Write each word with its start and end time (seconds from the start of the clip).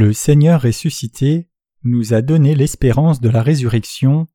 Le 0.00 0.14
Seigneur 0.14 0.62
ressuscité 0.62 1.50
nous 1.84 2.14
a 2.14 2.22
donné 2.22 2.54
l'espérance 2.54 3.20
de 3.20 3.28
la 3.28 3.42
résurrection. 3.42 4.28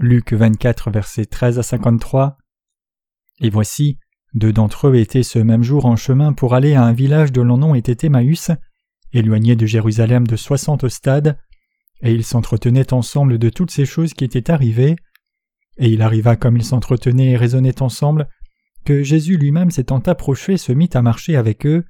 Luc 0.00 0.32
24, 0.32 0.90
versets 0.90 1.24
13 1.24 1.60
à 1.60 1.62
53. 1.62 2.36
Et 3.42 3.48
voici, 3.48 4.00
deux 4.34 4.52
d'entre 4.52 4.88
eux 4.88 4.96
étaient 4.96 5.22
ce 5.22 5.38
même 5.38 5.62
jour 5.62 5.86
en 5.86 5.94
chemin 5.94 6.32
pour 6.32 6.54
aller 6.54 6.74
à 6.74 6.82
un 6.82 6.92
village 6.92 7.30
dont 7.30 7.44
le 7.44 7.54
nom 7.54 7.76
était 7.76 8.08
Emmaüs, 8.08 8.50
éloigné 9.12 9.54
de 9.54 9.66
Jérusalem 9.66 10.26
de 10.26 10.34
soixante 10.34 10.88
stades, 10.88 11.38
et 12.00 12.12
ils 12.12 12.24
s'entretenaient 12.24 12.92
ensemble 12.92 13.38
de 13.38 13.50
toutes 13.50 13.70
ces 13.70 13.86
choses 13.86 14.14
qui 14.14 14.24
étaient 14.24 14.50
arrivées. 14.50 14.96
Et 15.76 15.90
il 15.90 16.02
arriva 16.02 16.34
comme 16.34 16.56
ils 16.56 16.64
s'entretenaient 16.64 17.30
et 17.30 17.36
raisonnaient 17.36 17.80
ensemble, 17.80 18.28
que 18.84 19.04
Jésus 19.04 19.36
lui-même 19.36 19.70
s'étant 19.70 20.00
approché 20.00 20.56
se 20.56 20.72
mit 20.72 20.90
à 20.92 21.02
marcher 21.02 21.36
avec 21.36 21.66
eux, 21.66 21.84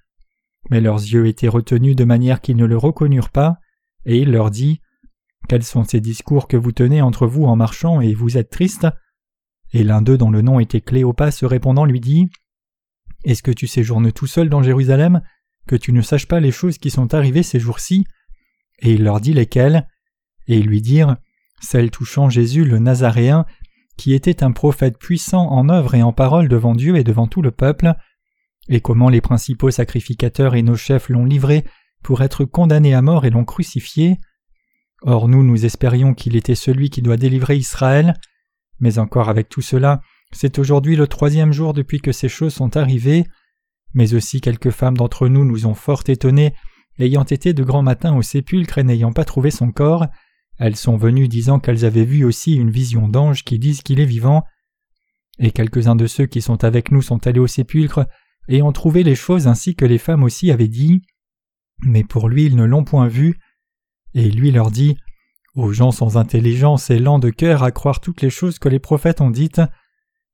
mais 0.70 0.80
leurs 0.80 1.00
yeux 1.00 1.26
étaient 1.26 1.48
retenus 1.48 1.96
de 1.96 2.04
manière 2.04 2.40
qu'ils 2.40 2.56
ne 2.56 2.64
le 2.64 2.76
reconnurent 2.76 3.30
pas, 3.30 3.58
et 4.04 4.18
il 4.18 4.30
leur 4.32 4.50
dit 4.50 4.80
Quels 5.48 5.64
sont 5.64 5.84
ces 5.84 6.00
discours 6.00 6.48
que 6.48 6.56
vous 6.56 6.72
tenez 6.72 7.02
entre 7.02 7.26
vous 7.26 7.44
en 7.44 7.56
marchant 7.56 8.00
et 8.00 8.14
vous 8.14 8.36
êtes 8.36 8.50
tristes 8.50 8.86
Et 9.72 9.84
l'un 9.84 10.02
d'eux 10.02 10.18
dont 10.18 10.30
le 10.30 10.42
nom 10.42 10.60
était 10.60 10.80
Cléopas 10.80 11.30
se 11.30 11.46
répondant 11.46 11.84
lui 11.84 12.00
dit 12.00 12.28
Est-ce 13.24 13.42
que 13.42 13.50
tu 13.50 13.66
séjournes 13.66 14.12
tout 14.12 14.26
seul 14.26 14.48
dans 14.48 14.62
Jérusalem, 14.62 15.22
que 15.66 15.76
tu 15.76 15.92
ne 15.92 16.02
saches 16.02 16.26
pas 16.26 16.40
les 16.40 16.52
choses 16.52 16.78
qui 16.78 16.90
sont 16.90 17.14
arrivées 17.14 17.42
ces 17.42 17.60
jours-ci? 17.60 18.04
Et 18.80 18.92
il 18.92 19.04
leur 19.04 19.20
dit 19.20 19.32
lesquelles? 19.32 19.88
Et 20.48 20.58
ils 20.58 20.66
lui 20.66 20.82
dirent 20.82 21.16
Celles 21.60 21.90
touchant 21.90 22.28
Jésus 22.28 22.64
le 22.64 22.78
Nazaréen, 22.78 23.46
qui 23.96 24.14
était 24.14 24.42
un 24.42 24.52
prophète 24.52 24.98
puissant 24.98 25.48
en 25.50 25.68
œuvre 25.68 25.94
et 25.94 26.02
en 26.02 26.12
parole 26.12 26.48
devant 26.48 26.74
Dieu 26.74 26.96
et 26.96 27.04
devant 27.04 27.28
tout 27.28 27.42
le 27.42 27.50
peuple, 27.50 27.94
et 28.68 28.80
comment 28.80 29.08
les 29.08 29.20
principaux 29.20 29.70
sacrificateurs 29.70 30.54
et 30.54 30.62
nos 30.62 30.76
chefs 30.76 31.08
l'ont 31.08 31.24
livré 31.24 31.64
pour 32.02 32.22
être 32.22 32.44
condamné 32.44 32.94
à 32.94 33.02
mort 33.02 33.24
et 33.24 33.30
l'ont 33.30 33.44
crucifié? 33.44 34.18
Or 35.02 35.28
nous 35.28 35.42
nous 35.42 35.64
espérions 35.64 36.14
qu'il 36.14 36.36
était 36.36 36.54
celui 36.54 36.90
qui 36.90 37.02
doit 37.02 37.16
délivrer 37.16 37.56
Israël, 37.56 38.14
mais 38.78 38.98
encore 38.98 39.28
avec 39.28 39.48
tout 39.48 39.62
cela, 39.62 40.00
c'est 40.32 40.58
aujourd'hui 40.58 40.96
le 40.96 41.06
troisième 41.06 41.52
jour 41.52 41.72
depuis 41.72 42.00
que 42.00 42.12
ces 42.12 42.28
choses 42.28 42.54
sont 42.54 42.76
arrivées, 42.76 43.24
mais 43.94 44.14
aussi 44.14 44.40
quelques 44.40 44.70
femmes 44.70 44.96
d'entre 44.96 45.28
nous 45.28 45.44
nous 45.44 45.66
ont 45.66 45.74
fort 45.74 46.04
étonnés, 46.06 46.54
ayant 46.98 47.24
été 47.24 47.52
de 47.52 47.64
grand 47.64 47.82
matin 47.82 48.16
au 48.16 48.22
sépulcre 48.22 48.78
et 48.78 48.84
n'ayant 48.84 49.12
pas 49.12 49.24
trouvé 49.24 49.50
son 49.50 49.72
corps, 49.72 50.06
elles 50.58 50.76
sont 50.76 50.96
venues 50.96 51.28
disant 51.28 51.58
qu'elles 51.58 51.84
avaient 51.84 52.04
vu 52.04 52.24
aussi 52.24 52.54
une 52.54 52.70
vision 52.70 53.08
d'ange 53.08 53.44
qui 53.44 53.58
disent 53.58 53.82
qu'il 53.82 54.00
est 54.00 54.06
vivant, 54.06 54.44
et 55.38 55.50
quelques-uns 55.50 55.96
de 55.96 56.06
ceux 56.06 56.26
qui 56.26 56.40
sont 56.40 56.62
avec 56.64 56.90
nous 56.90 57.02
sont 57.02 57.26
allés 57.26 57.40
au 57.40 57.46
sépulcre 57.46 58.06
et 58.48 58.62
ont 58.62 58.72
trouvé 58.72 59.02
les 59.02 59.14
choses 59.14 59.46
ainsi 59.46 59.74
que 59.74 59.84
les 59.84 59.98
femmes 59.98 60.22
aussi 60.22 60.50
avaient 60.50 60.68
dit. 60.68 61.02
Mais 61.82 62.04
pour 62.04 62.28
lui 62.28 62.44
ils 62.44 62.56
ne 62.56 62.64
l'ont 62.64 62.84
point 62.84 63.08
vu. 63.08 63.38
Et 64.14 64.30
lui 64.30 64.50
leur 64.50 64.70
dit 64.70 64.96
Aux 65.54 65.72
gens 65.72 65.90
sans 65.90 66.16
intelligence 66.16 66.90
et 66.90 66.98
lents 66.98 67.18
de 67.18 67.30
cœur 67.30 67.62
à 67.62 67.70
croire 67.70 68.00
toutes 68.00 68.22
les 68.22 68.30
choses 68.30 68.58
que 68.58 68.68
les 68.68 68.78
prophètes 68.78 69.20
ont 69.20 69.30
dites, 69.30 69.60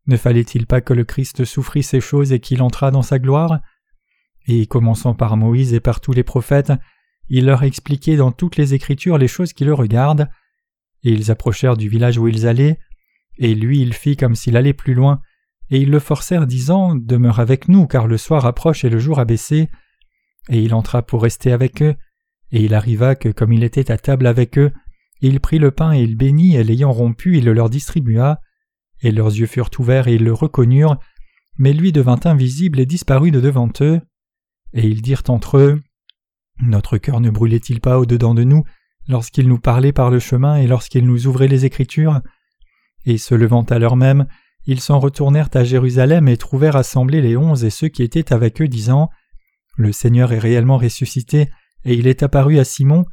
ne 0.09 0.17
fallait-il 0.17 0.67
pas 0.67 0.81
que 0.81 0.95
le 0.95 1.05
Christ 1.05 1.45
souffrit 1.45 1.83
ces 1.83 2.01
choses 2.01 2.33
et 2.33 2.41
qu'il 2.41 2.63
entrât 2.63 2.91
dans 2.91 3.03
sa 3.03 3.19
gloire? 3.19 3.61
Et 4.47 4.67
commençant 4.67 5.15
par 5.15 5.37
Moïse 5.37 5.75
et 5.75 5.81
par 5.81 6.01
tous 6.01 6.13
les 6.13 6.25
prophètes, 6.25 6.73
il 7.29 7.45
leur 7.45 7.63
expliquait 7.63 8.17
dans 8.17 8.33
toutes 8.33 8.57
les 8.57 8.73
Écritures 8.73 9.19
les 9.19 9.29
choses 9.29 9.53
qui 9.53 9.67
le 9.67 9.75
regardent. 9.75 10.31
Et 11.05 11.13
ils 11.13 11.31
approchèrent 11.31 11.77
du 11.77 11.91
village 11.91 12.17
où 12.17 12.27
ils 12.27 12.47
allaient, 12.47 12.79
et 13.37 13.55
lui 13.55 13.81
il 13.83 13.93
fit 13.93 14.17
comme 14.17 14.35
s'il 14.35 14.57
allait 14.57 14.73
plus 14.73 14.95
loin, 14.95 15.21
et 15.71 15.81
ils 15.81 15.91
le 15.91 15.99
forcèrent 15.99 16.47
disant 16.47 16.95
Demeure 16.95 17.41
avec 17.41 17.69
nous, 17.69 17.87
car 17.87 18.07
le 18.07 18.17
soir 18.17 18.47
approche 18.47 18.85
et 18.85 18.91
le 18.91 18.99
jour 18.99 19.19
a 19.19 19.25
baissé. 19.25 19.69
Et 20.49 20.63
il 20.63 20.75
entra 20.75 21.03
pour 21.03 21.23
rester 21.23 21.53
avec 21.53 21.83
eux, 21.83 21.95
et 22.53 22.63
il 22.63 22.75
arriva 22.75 23.15
que 23.15 23.29
comme 23.29 23.53
il 23.53 23.65
était 23.65 23.91
à 23.91 23.99
table 23.99 24.27
avec 24.27 24.59
eux, 24.59 24.73
il 25.21 25.41
prit 25.41 25.59
le 25.59 25.71
pain 25.71 25.93
et 25.93 26.03
il 26.03 26.17
bénit, 26.17 26.57
et 26.57 26.65
l'ayant 26.65 26.93
rompu, 26.93 27.37
il 27.39 27.45
le 27.45 27.53
leur 27.53 27.71
distribua, 27.71 28.41
et 29.03 29.13
leurs 29.13 29.35
yeux 29.35 29.47
furent 29.47 29.71
ouverts 29.79 30.09
et 30.09 30.15
ils 30.15 30.25
le 30.25 30.33
reconnurent, 30.33 30.99
mais 31.59 31.73
lui 31.73 31.93
devint 31.93 32.21
invisible 32.25 32.81
et 32.81 32.87
disparut 32.87 33.31
de 33.31 33.41
devant 33.41 33.71
eux. 33.81 34.01
Et 34.73 34.87
ils 34.87 35.03
dirent 35.03 35.25
entre 35.29 35.59
eux 35.59 35.81
notre 36.61 36.99
cœur 36.99 37.21
ne 37.21 37.31
brûlait-il 37.31 37.81
pas 37.81 37.99
au-dedans 37.99 38.35
de 38.35 38.43
nous 38.45 38.65
lorsqu'il 39.07 39.49
nous 39.49 39.59
parlait 39.59 39.93
par 39.93 40.11
le 40.11 40.19
chemin 40.19 40.57
et 40.57 40.67
lorsqu'il 40.67 41.07
nous 41.07 41.27
ouvrait 41.27 41.49
les 41.49 41.65
Écritures? 41.65 42.21
Et 43.05 43.17
se 43.17 43.35
levant 43.35 43.63
à 43.63 43.79
l'heure 43.79 43.97
même, 43.97 44.27
ils 44.67 44.81
s'en 44.81 44.99
retournèrent 44.99 45.49
à 45.55 45.65
Jérusalem 45.65 46.29
et 46.29 46.37
trouvèrent 46.37 46.77
assemblés 46.77 47.23
les 47.23 47.37
onze 47.37 47.65
et 47.65 47.71
ceux 47.71 47.89
qui 47.89 48.03
étaient 48.03 48.33
avec 48.33 48.61
eux, 48.61 48.69
disant 48.69 49.09
Le 49.77 49.93
Seigneur 49.93 50.33
est 50.33 50.39
réellement 50.39 50.77
ressuscité, 50.77 51.51
et 51.85 51.95
il 51.95 52.07
est 52.07 52.23
apparu 52.23 52.59
à 52.59 52.65
Simon. 52.65 53.05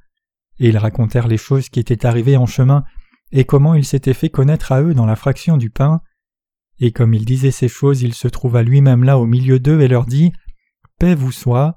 Et 0.59 0.69
ils 0.69 0.77
racontèrent 0.77 1.27
les 1.27 1.37
choses 1.37 1.69
qui 1.69 1.79
étaient 1.79 2.05
arrivées 2.05 2.37
en 2.37 2.45
chemin, 2.45 2.83
et 3.31 3.45
comment 3.45 3.73
il 3.73 3.85
s'était 3.85 4.13
fait 4.13 4.29
connaître 4.29 4.71
à 4.71 4.81
eux 4.81 4.93
dans 4.93 5.05
la 5.05 5.15
fraction 5.15 5.57
du 5.57 5.69
pain. 5.69 6.01
Et 6.79 6.91
comme 6.91 7.13
il 7.13 7.25
disait 7.25 7.51
ces 7.51 7.67
choses, 7.67 8.01
il 8.01 8.13
se 8.13 8.27
trouva 8.27 8.63
lui-même 8.63 9.03
là 9.03 9.17
au 9.17 9.25
milieu 9.25 9.59
d'eux 9.59 9.81
et 9.81 9.87
leur 9.87 10.05
dit 10.05 10.33
Paix 10.99 11.15
vous 11.15 11.31
soit. 11.31 11.75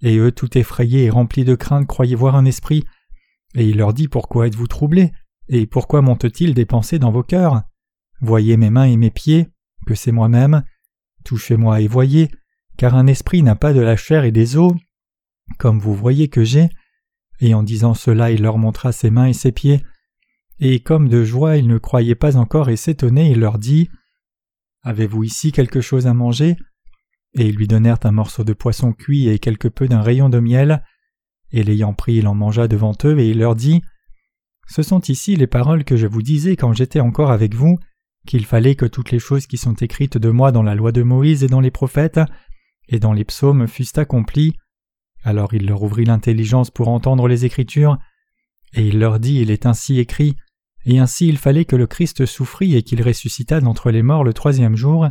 Et 0.00 0.16
eux, 0.16 0.30
tout 0.30 0.56
effrayés 0.56 1.04
et 1.04 1.10
remplis 1.10 1.44
de 1.44 1.56
crainte, 1.56 1.86
croyaient 1.86 2.14
voir 2.14 2.36
un 2.36 2.44
esprit. 2.44 2.84
Et 3.54 3.68
il 3.68 3.78
leur 3.78 3.92
dit 3.92 4.08
Pourquoi 4.08 4.46
êtes-vous 4.46 4.68
troublés? 4.68 5.12
Et 5.48 5.66
pourquoi 5.66 6.02
monte-t-il 6.02 6.54
des 6.54 6.66
pensées 6.66 6.98
dans 6.98 7.10
vos 7.10 7.22
cœurs? 7.22 7.62
Voyez 8.20 8.56
mes 8.56 8.70
mains 8.70 8.84
et 8.84 8.96
mes 8.96 9.10
pieds, 9.10 9.48
que 9.86 9.94
c'est 9.94 10.12
moi-même. 10.12 10.64
Touchez-moi 11.24 11.80
et 11.80 11.88
voyez, 11.88 12.30
car 12.76 12.94
un 12.94 13.06
esprit 13.06 13.42
n'a 13.42 13.56
pas 13.56 13.72
de 13.72 13.80
la 13.80 13.96
chair 13.96 14.24
et 14.24 14.32
des 14.32 14.56
os, 14.56 14.72
comme 15.58 15.78
vous 15.78 15.94
voyez 15.94 16.28
que 16.28 16.44
j'ai. 16.44 16.68
Et 17.40 17.54
en 17.54 17.62
disant 17.62 17.94
cela, 17.94 18.30
il 18.30 18.42
leur 18.42 18.58
montra 18.58 18.92
ses 18.92 19.10
mains 19.10 19.26
et 19.26 19.32
ses 19.32 19.52
pieds. 19.52 19.82
Et 20.60 20.80
comme 20.80 21.08
de 21.08 21.22
joie 21.22 21.56
ils 21.56 21.68
ne 21.68 21.78
croyaient 21.78 22.16
pas 22.16 22.36
encore 22.36 22.68
et 22.68 22.76
s'étonnaient, 22.76 23.30
il 23.30 23.40
leur 23.40 23.58
dit 23.58 23.88
Avez-vous 24.82 25.24
ici 25.24 25.52
quelque 25.52 25.80
chose 25.80 26.06
à 26.06 26.14
manger? 26.14 26.56
Et 27.34 27.46
ils 27.46 27.54
lui 27.54 27.68
donnèrent 27.68 28.04
un 28.04 28.10
morceau 28.10 28.42
de 28.42 28.52
poisson 28.52 28.92
cuit 28.92 29.28
et 29.28 29.38
quelque 29.38 29.68
peu 29.68 29.86
d'un 29.86 30.02
rayon 30.02 30.28
de 30.28 30.40
miel, 30.40 30.82
et 31.50 31.62
l'ayant 31.62 31.94
pris 31.94 32.14
il 32.14 32.26
en 32.26 32.34
mangea 32.34 32.68
devant 32.68 32.94
eux, 33.04 33.18
et 33.18 33.28
il 33.28 33.38
leur 33.38 33.54
dit 33.54 33.82
Ce 34.66 34.82
sont 34.82 35.00
ici 35.02 35.36
les 35.36 35.46
paroles 35.46 35.84
que 35.84 35.96
je 35.96 36.06
vous 36.06 36.22
disais 36.22 36.56
quand 36.56 36.72
j'étais 36.72 37.00
encore 37.00 37.30
avec 37.30 37.54
vous, 37.54 37.78
qu'il 38.28 38.44
fallait 38.44 38.74
que 38.74 38.86
toutes 38.86 39.10
les 39.10 39.18
choses 39.18 39.46
qui 39.46 39.56
sont 39.56 39.74
écrites 39.74 40.18
de 40.18 40.28
moi 40.28 40.52
dans 40.52 40.62
la 40.62 40.74
loi 40.74 40.92
de 40.92 41.02
Moïse 41.02 41.42
et 41.42 41.48
dans 41.48 41.60
les 41.60 41.70
prophètes, 41.70 42.20
et 42.88 43.00
dans 43.00 43.14
les 43.14 43.24
psaumes 43.24 43.66
fussent 43.66 43.96
accomplies. 43.96 44.54
Alors 45.24 45.54
il 45.54 45.66
leur 45.66 45.82
ouvrit 45.82 46.04
l'intelligence 46.04 46.70
pour 46.70 46.88
entendre 46.88 47.26
les 47.26 47.44
Écritures, 47.46 47.98
et 48.74 48.86
il 48.86 48.98
leur 48.98 49.18
dit 49.18 49.38
Il 49.38 49.50
est 49.50 49.66
ainsi 49.66 49.98
écrit, 49.98 50.36
et 50.84 50.98
ainsi 50.98 51.26
il 51.26 51.38
fallait 51.38 51.64
que 51.64 51.74
le 51.74 51.86
Christ 51.86 52.26
souffrit 52.26 52.76
et 52.76 52.82
qu'il 52.82 53.02
ressuscitât 53.02 53.60
d'entre 53.60 53.90
les 53.90 54.02
morts 54.02 54.24
le 54.24 54.34
troisième 54.34 54.76
jour 54.76 55.08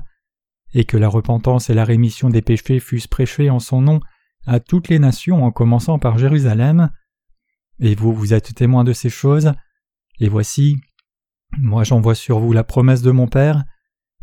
et 0.73 0.85
que 0.85 0.97
la 0.97 1.07
repentance 1.07 1.69
et 1.69 1.73
la 1.73 1.85
rémission 1.85 2.29
des 2.29 2.41
péchés 2.41 2.79
fussent 2.79 3.07
prêchés 3.07 3.49
en 3.49 3.59
son 3.59 3.81
nom 3.81 3.99
à 4.45 4.59
toutes 4.59 4.89
les 4.89 4.99
nations 4.99 5.44
en 5.44 5.51
commençant 5.51 5.97
par 5.97 6.17
Jérusalem. 6.17 6.91
Et 7.79 7.95
vous, 7.95 8.13
vous 8.13 8.34
êtes 8.34 8.53
témoins 8.53 8.84
de 8.84 8.94
ces 8.94 9.09
choses. 9.09 9.53
Et 10.19 10.29
voici, 10.29 10.78
moi 11.58 11.84
j'envoie 11.84 12.16
sur 12.16 12.40
vous 12.40 12.53
la 12.53 12.63
promesse 12.63 13.02
de 13.02 13.12
mon 13.12 13.28
Père, 13.28 13.63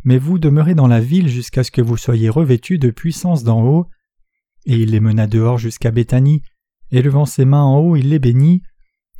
mais 0.04 0.18
vous 0.18 0.38
demeurez 0.38 0.74
dans 0.74 0.86
la 0.86 1.00
ville 1.00 1.28
jusqu'à 1.28 1.64
ce 1.64 1.70
que 1.70 1.80
vous 1.80 1.96
soyez 1.96 2.28
revêtus 2.28 2.78
de 2.78 2.90
puissance 2.90 3.44
d'en 3.44 3.62
haut. 3.62 3.88
Et 4.66 4.76
il 4.76 4.90
les 4.90 5.00
mena 5.00 5.26
dehors 5.26 5.58
jusqu'à 5.58 5.90
Béthanie, 5.90 6.42
et 6.90 7.02
levant 7.02 7.26
ses 7.26 7.44
mains 7.44 7.62
en 7.62 7.78
haut, 7.78 7.96
il 7.96 8.10
les 8.10 8.18
bénit, 8.18 8.62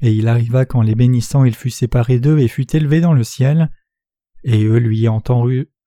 et 0.00 0.12
il 0.12 0.28
arriva 0.28 0.65
qu'en 0.66 0.83
les 0.83 0.95
bénissant 0.95 1.45
il 1.45 1.54
fut 1.54 1.71
séparé 1.71 2.18
d'eux 2.18 2.39
et 2.39 2.48
fut 2.48 2.77
élevé 2.77 3.01
dans 3.01 3.15
le 3.15 3.24
ciel. 3.24 3.71
Et 4.42 4.65
eux 4.65 4.78
lui 4.78 5.01
ayant 5.01 5.22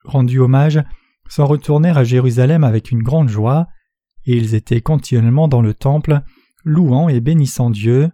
rendu 0.04 0.40
hommage, 0.40 0.84
s'en 1.30 1.46
retournèrent 1.46 1.98
à 1.98 2.04
Jérusalem 2.04 2.64
avec 2.64 2.92
une 2.92 3.04
grande 3.04 3.30
joie, 3.30 3.68
et 4.26 4.36
ils 4.36 4.56
étaient 4.56 4.82
continuellement 4.82 5.48
dans 5.48 5.62
le 5.62 5.74
temple, 5.74 6.22
louant 6.64 7.10
et 7.10 7.22
bénissant 7.22 7.70
Dieu. 7.70 8.10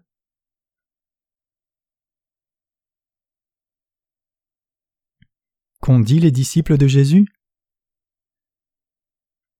Qu'ont 5.84 6.00
dit 6.00 6.22
les 6.22 6.32
disciples 6.32 6.78
de 6.78 6.88
Jésus? 6.88 7.28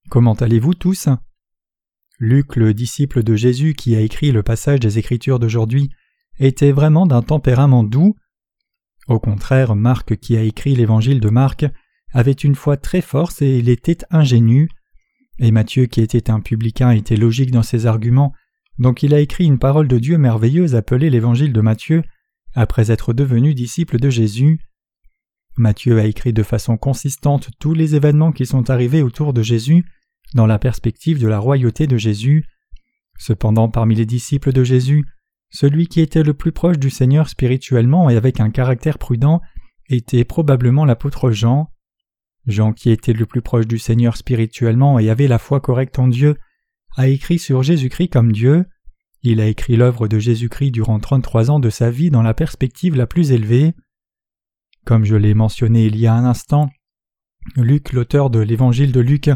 Comment 0.08 0.32
allez-vous 0.32 0.72
tous? 0.72 1.10
Luc, 2.18 2.56
le 2.56 2.72
disciple 2.72 3.22
de 3.22 3.36
Jésus 3.36 3.74
qui 3.74 3.94
a 3.94 4.00
écrit 4.00 4.32
le 4.32 4.42
passage 4.42 4.80
des 4.80 4.98
Écritures 4.98 5.38
d'aujourd'hui, 5.38 5.90
était 6.38 6.72
vraiment 6.72 7.04
d'un 7.04 7.20
tempérament 7.20 7.84
doux. 7.84 8.16
Au 9.06 9.20
contraire, 9.20 9.76
Marc 9.76 10.16
qui 10.16 10.38
a 10.38 10.42
écrit 10.42 10.74
l'évangile 10.74 11.20
de 11.20 11.28
Marc 11.28 11.66
avait 12.14 12.32
une 12.32 12.54
foi 12.54 12.78
très 12.78 13.02
forte 13.02 13.42
et 13.42 13.58
il 13.58 13.68
était 13.68 13.98
ingénu. 14.08 14.70
Et 15.40 15.50
Matthieu, 15.50 15.84
qui 15.84 16.00
était 16.00 16.30
un 16.30 16.40
publicain, 16.40 16.92
était 16.92 17.16
logique 17.16 17.50
dans 17.50 17.62
ses 17.62 17.84
arguments, 17.84 18.32
donc 18.78 19.02
il 19.02 19.12
a 19.12 19.20
écrit 19.20 19.44
une 19.44 19.58
parole 19.58 19.88
de 19.88 19.98
Dieu 19.98 20.16
merveilleuse 20.16 20.74
appelée 20.74 21.10
l'Évangile 21.10 21.52
de 21.52 21.60
Matthieu, 21.60 22.02
après 22.54 22.90
être 22.90 23.12
devenu 23.12 23.52
disciple 23.52 23.98
de 23.98 24.08
Jésus. 24.08 24.58
Matthieu 25.56 25.98
a 25.98 26.04
écrit 26.04 26.32
de 26.32 26.42
façon 26.42 26.76
consistante 26.76 27.50
tous 27.58 27.74
les 27.74 27.94
événements 27.94 28.32
qui 28.32 28.46
sont 28.46 28.70
arrivés 28.70 29.02
autour 29.02 29.32
de 29.32 29.42
Jésus, 29.42 29.84
dans 30.34 30.46
la 30.46 30.58
perspective 30.58 31.20
de 31.20 31.28
la 31.28 31.38
royauté 31.38 31.86
de 31.86 31.96
Jésus. 31.96 32.46
Cependant 33.18 33.68
parmi 33.68 33.94
les 33.94 34.06
disciples 34.06 34.52
de 34.52 34.64
Jésus, 34.64 35.04
celui 35.50 35.86
qui 35.86 36.00
était 36.00 36.24
le 36.24 36.34
plus 36.34 36.50
proche 36.50 36.78
du 36.78 36.90
Seigneur 36.90 37.28
spirituellement 37.28 38.10
et 38.10 38.16
avec 38.16 38.40
un 38.40 38.50
caractère 38.50 38.98
prudent 38.98 39.40
était 39.88 40.24
probablement 40.24 40.84
l'apôtre 40.84 41.30
Jean. 41.30 41.70
Jean 42.46 42.72
qui 42.72 42.90
était 42.90 43.12
le 43.12 43.24
plus 43.24 43.42
proche 43.42 43.66
du 43.66 43.78
Seigneur 43.78 44.16
spirituellement 44.16 44.98
et 44.98 45.10
avait 45.10 45.28
la 45.28 45.38
foi 45.38 45.60
correcte 45.60 45.98
en 45.98 46.08
Dieu, 46.08 46.36
a 46.96 47.08
écrit 47.08 47.38
sur 47.38 47.62
Jésus-Christ 47.62 48.08
comme 48.08 48.32
Dieu. 48.32 48.66
Il 49.22 49.40
a 49.40 49.46
écrit 49.46 49.76
l'œuvre 49.76 50.08
de 50.08 50.18
Jésus-Christ 50.18 50.72
durant 50.72 50.98
trente-trois 50.98 51.50
ans 51.50 51.60
de 51.60 51.70
sa 51.70 51.90
vie 51.90 52.10
dans 52.10 52.22
la 52.22 52.34
perspective 52.34 52.96
la 52.96 53.06
plus 53.06 53.32
élevée. 53.32 53.74
Comme 54.84 55.04
je 55.04 55.16
l'ai 55.16 55.34
mentionné 55.34 55.86
il 55.86 55.96
y 55.96 56.06
a 56.06 56.14
un 56.14 56.24
instant, 56.24 56.70
Luc, 57.56 57.92
l'auteur 57.92 58.30
de 58.30 58.40
l'évangile 58.40 58.92
de 58.92 59.00
Luc, 59.00 59.30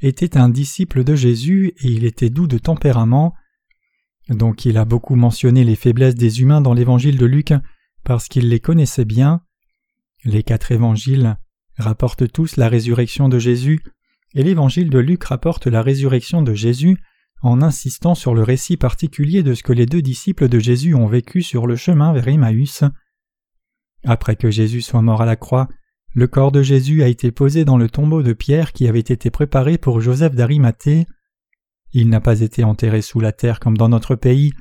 était 0.00 0.36
un 0.36 0.48
disciple 0.48 1.04
de 1.04 1.14
Jésus 1.14 1.74
et 1.78 1.88
il 1.88 2.04
était 2.04 2.30
doux 2.30 2.46
de 2.46 2.58
tempérament. 2.58 3.34
Donc 4.28 4.64
il 4.64 4.76
a 4.76 4.84
beaucoup 4.84 5.14
mentionné 5.14 5.64
les 5.64 5.76
faiblesses 5.76 6.14
des 6.14 6.40
humains 6.40 6.60
dans 6.60 6.74
l'évangile 6.74 7.18
de 7.18 7.26
Luc 7.26 7.52
parce 8.04 8.28
qu'il 8.28 8.48
les 8.48 8.60
connaissait 8.60 9.04
bien. 9.04 9.42
Les 10.24 10.42
quatre 10.42 10.72
évangiles 10.72 11.36
rapportent 11.78 12.30
tous 12.30 12.56
la 12.56 12.68
résurrection 12.68 13.28
de 13.28 13.38
Jésus 13.38 13.80
et 14.34 14.42
l'évangile 14.42 14.90
de 14.90 14.98
Luc 14.98 15.24
rapporte 15.24 15.66
la 15.66 15.82
résurrection 15.82 16.42
de 16.42 16.54
Jésus 16.54 16.98
en 17.42 17.60
insistant 17.60 18.14
sur 18.14 18.34
le 18.34 18.42
récit 18.42 18.76
particulier 18.76 19.42
de 19.42 19.54
ce 19.54 19.62
que 19.62 19.72
les 19.72 19.86
deux 19.86 20.02
disciples 20.02 20.48
de 20.48 20.58
Jésus 20.58 20.94
ont 20.94 21.06
vécu 21.06 21.42
sur 21.42 21.66
le 21.66 21.76
chemin 21.76 22.12
vers 22.12 22.28
Emmaüs. 22.28 22.84
Après 24.04 24.36
que 24.36 24.50
Jésus 24.50 24.82
soit 24.82 25.02
mort 25.02 25.22
à 25.22 25.26
la 25.26 25.36
croix, 25.36 25.68
le 26.14 26.26
corps 26.26 26.52
de 26.52 26.62
Jésus 26.62 27.02
a 27.02 27.08
été 27.08 27.30
posé 27.30 27.64
dans 27.64 27.78
le 27.78 27.88
tombeau 27.88 28.22
de 28.22 28.32
pierre 28.32 28.72
qui 28.72 28.86
avait 28.86 28.98
été 29.00 29.30
préparé 29.30 29.78
pour 29.78 30.00
Joseph 30.00 30.34
d'Arimathée. 30.34 31.06
Il 31.92 32.08
n'a 32.08 32.20
pas 32.20 32.40
été 32.40 32.64
enterré 32.64 33.00
sous 33.00 33.20
la 33.20 33.32
terre 33.32 33.60
comme 33.60 33.76
dans 33.76 33.88
notre 33.88 34.14
pays, 34.14 34.52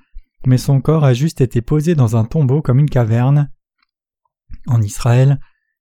mais 0.45 0.57
son 0.57 0.79
corps 0.79 1.03
a 1.03 1.13
juste 1.13 1.41
été 1.41 1.61
posé 1.61 1.95
dans 1.95 2.15
un 2.15 2.23
tombeau 2.23 2.61
comme 2.61 2.79
une 2.79 2.89
caverne. 2.89 3.51
En 4.67 4.81
Israël, 4.81 5.39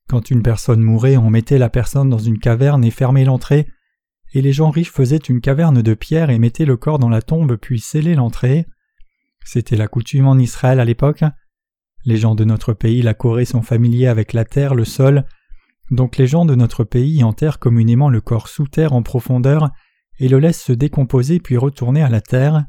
quand 0.08 0.30
une 0.30 0.42
personne 0.42 0.80
mourait, 0.80 1.16
on 1.16 1.30
mettait 1.30 1.58
la 1.58 1.68
personne 1.68 2.10
dans 2.10 2.18
une 2.18 2.38
caverne 2.38 2.84
et 2.84 2.90
fermait 2.90 3.24
l'entrée, 3.24 3.68
et 4.32 4.42
les 4.42 4.52
gens 4.52 4.70
riches 4.70 4.90
faisaient 4.90 5.16
une 5.16 5.40
caverne 5.40 5.82
de 5.82 5.94
pierre 5.94 6.30
et 6.30 6.38
mettaient 6.38 6.64
le 6.64 6.76
corps 6.76 6.98
dans 6.98 7.08
la 7.08 7.22
tombe 7.22 7.56
puis 7.56 7.80
scellaient 7.80 8.14
l'entrée. 8.14 8.66
C'était 9.44 9.76
la 9.76 9.88
coutume 9.88 10.26
en 10.26 10.36
Israël 10.36 10.80
à 10.80 10.84
l'époque. 10.84 11.24
Les 12.04 12.16
gens 12.16 12.34
de 12.34 12.44
notre 12.44 12.72
pays, 12.72 13.02
la 13.02 13.14
Corée, 13.14 13.44
sont 13.44 13.62
familiers 13.62 14.06
avec 14.06 14.32
la 14.32 14.44
terre, 14.44 14.74
le 14.74 14.84
sol, 14.84 15.24
donc 15.90 16.16
les 16.16 16.26
gens 16.26 16.44
de 16.44 16.54
notre 16.54 16.84
pays 16.84 17.24
enterrent 17.24 17.58
communément 17.58 18.08
le 18.08 18.20
corps 18.20 18.48
sous 18.48 18.68
terre 18.68 18.92
en 18.92 19.02
profondeur 19.02 19.70
et 20.18 20.28
le 20.28 20.38
laissent 20.38 20.62
se 20.62 20.72
décomposer 20.72 21.40
puis 21.40 21.56
retourner 21.56 22.02
à 22.02 22.08
la 22.08 22.20
terre. 22.20 22.64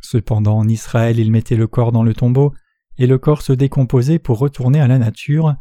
Cependant 0.00 0.56
en 0.56 0.68
Israël 0.68 1.18
ils 1.18 1.32
mettaient 1.32 1.56
le 1.56 1.66
corps 1.66 1.90
dans 1.90 2.04
le 2.04 2.14
tombeau 2.14 2.54
et 2.96 3.06
le 3.06 3.18
corps 3.18 3.42
se 3.42 3.52
décomposait 3.52 4.20
pour 4.20 4.38
retourner 4.38 4.80
à 4.80 4.86
la 4.86 4.98
nature. 4.98 5.56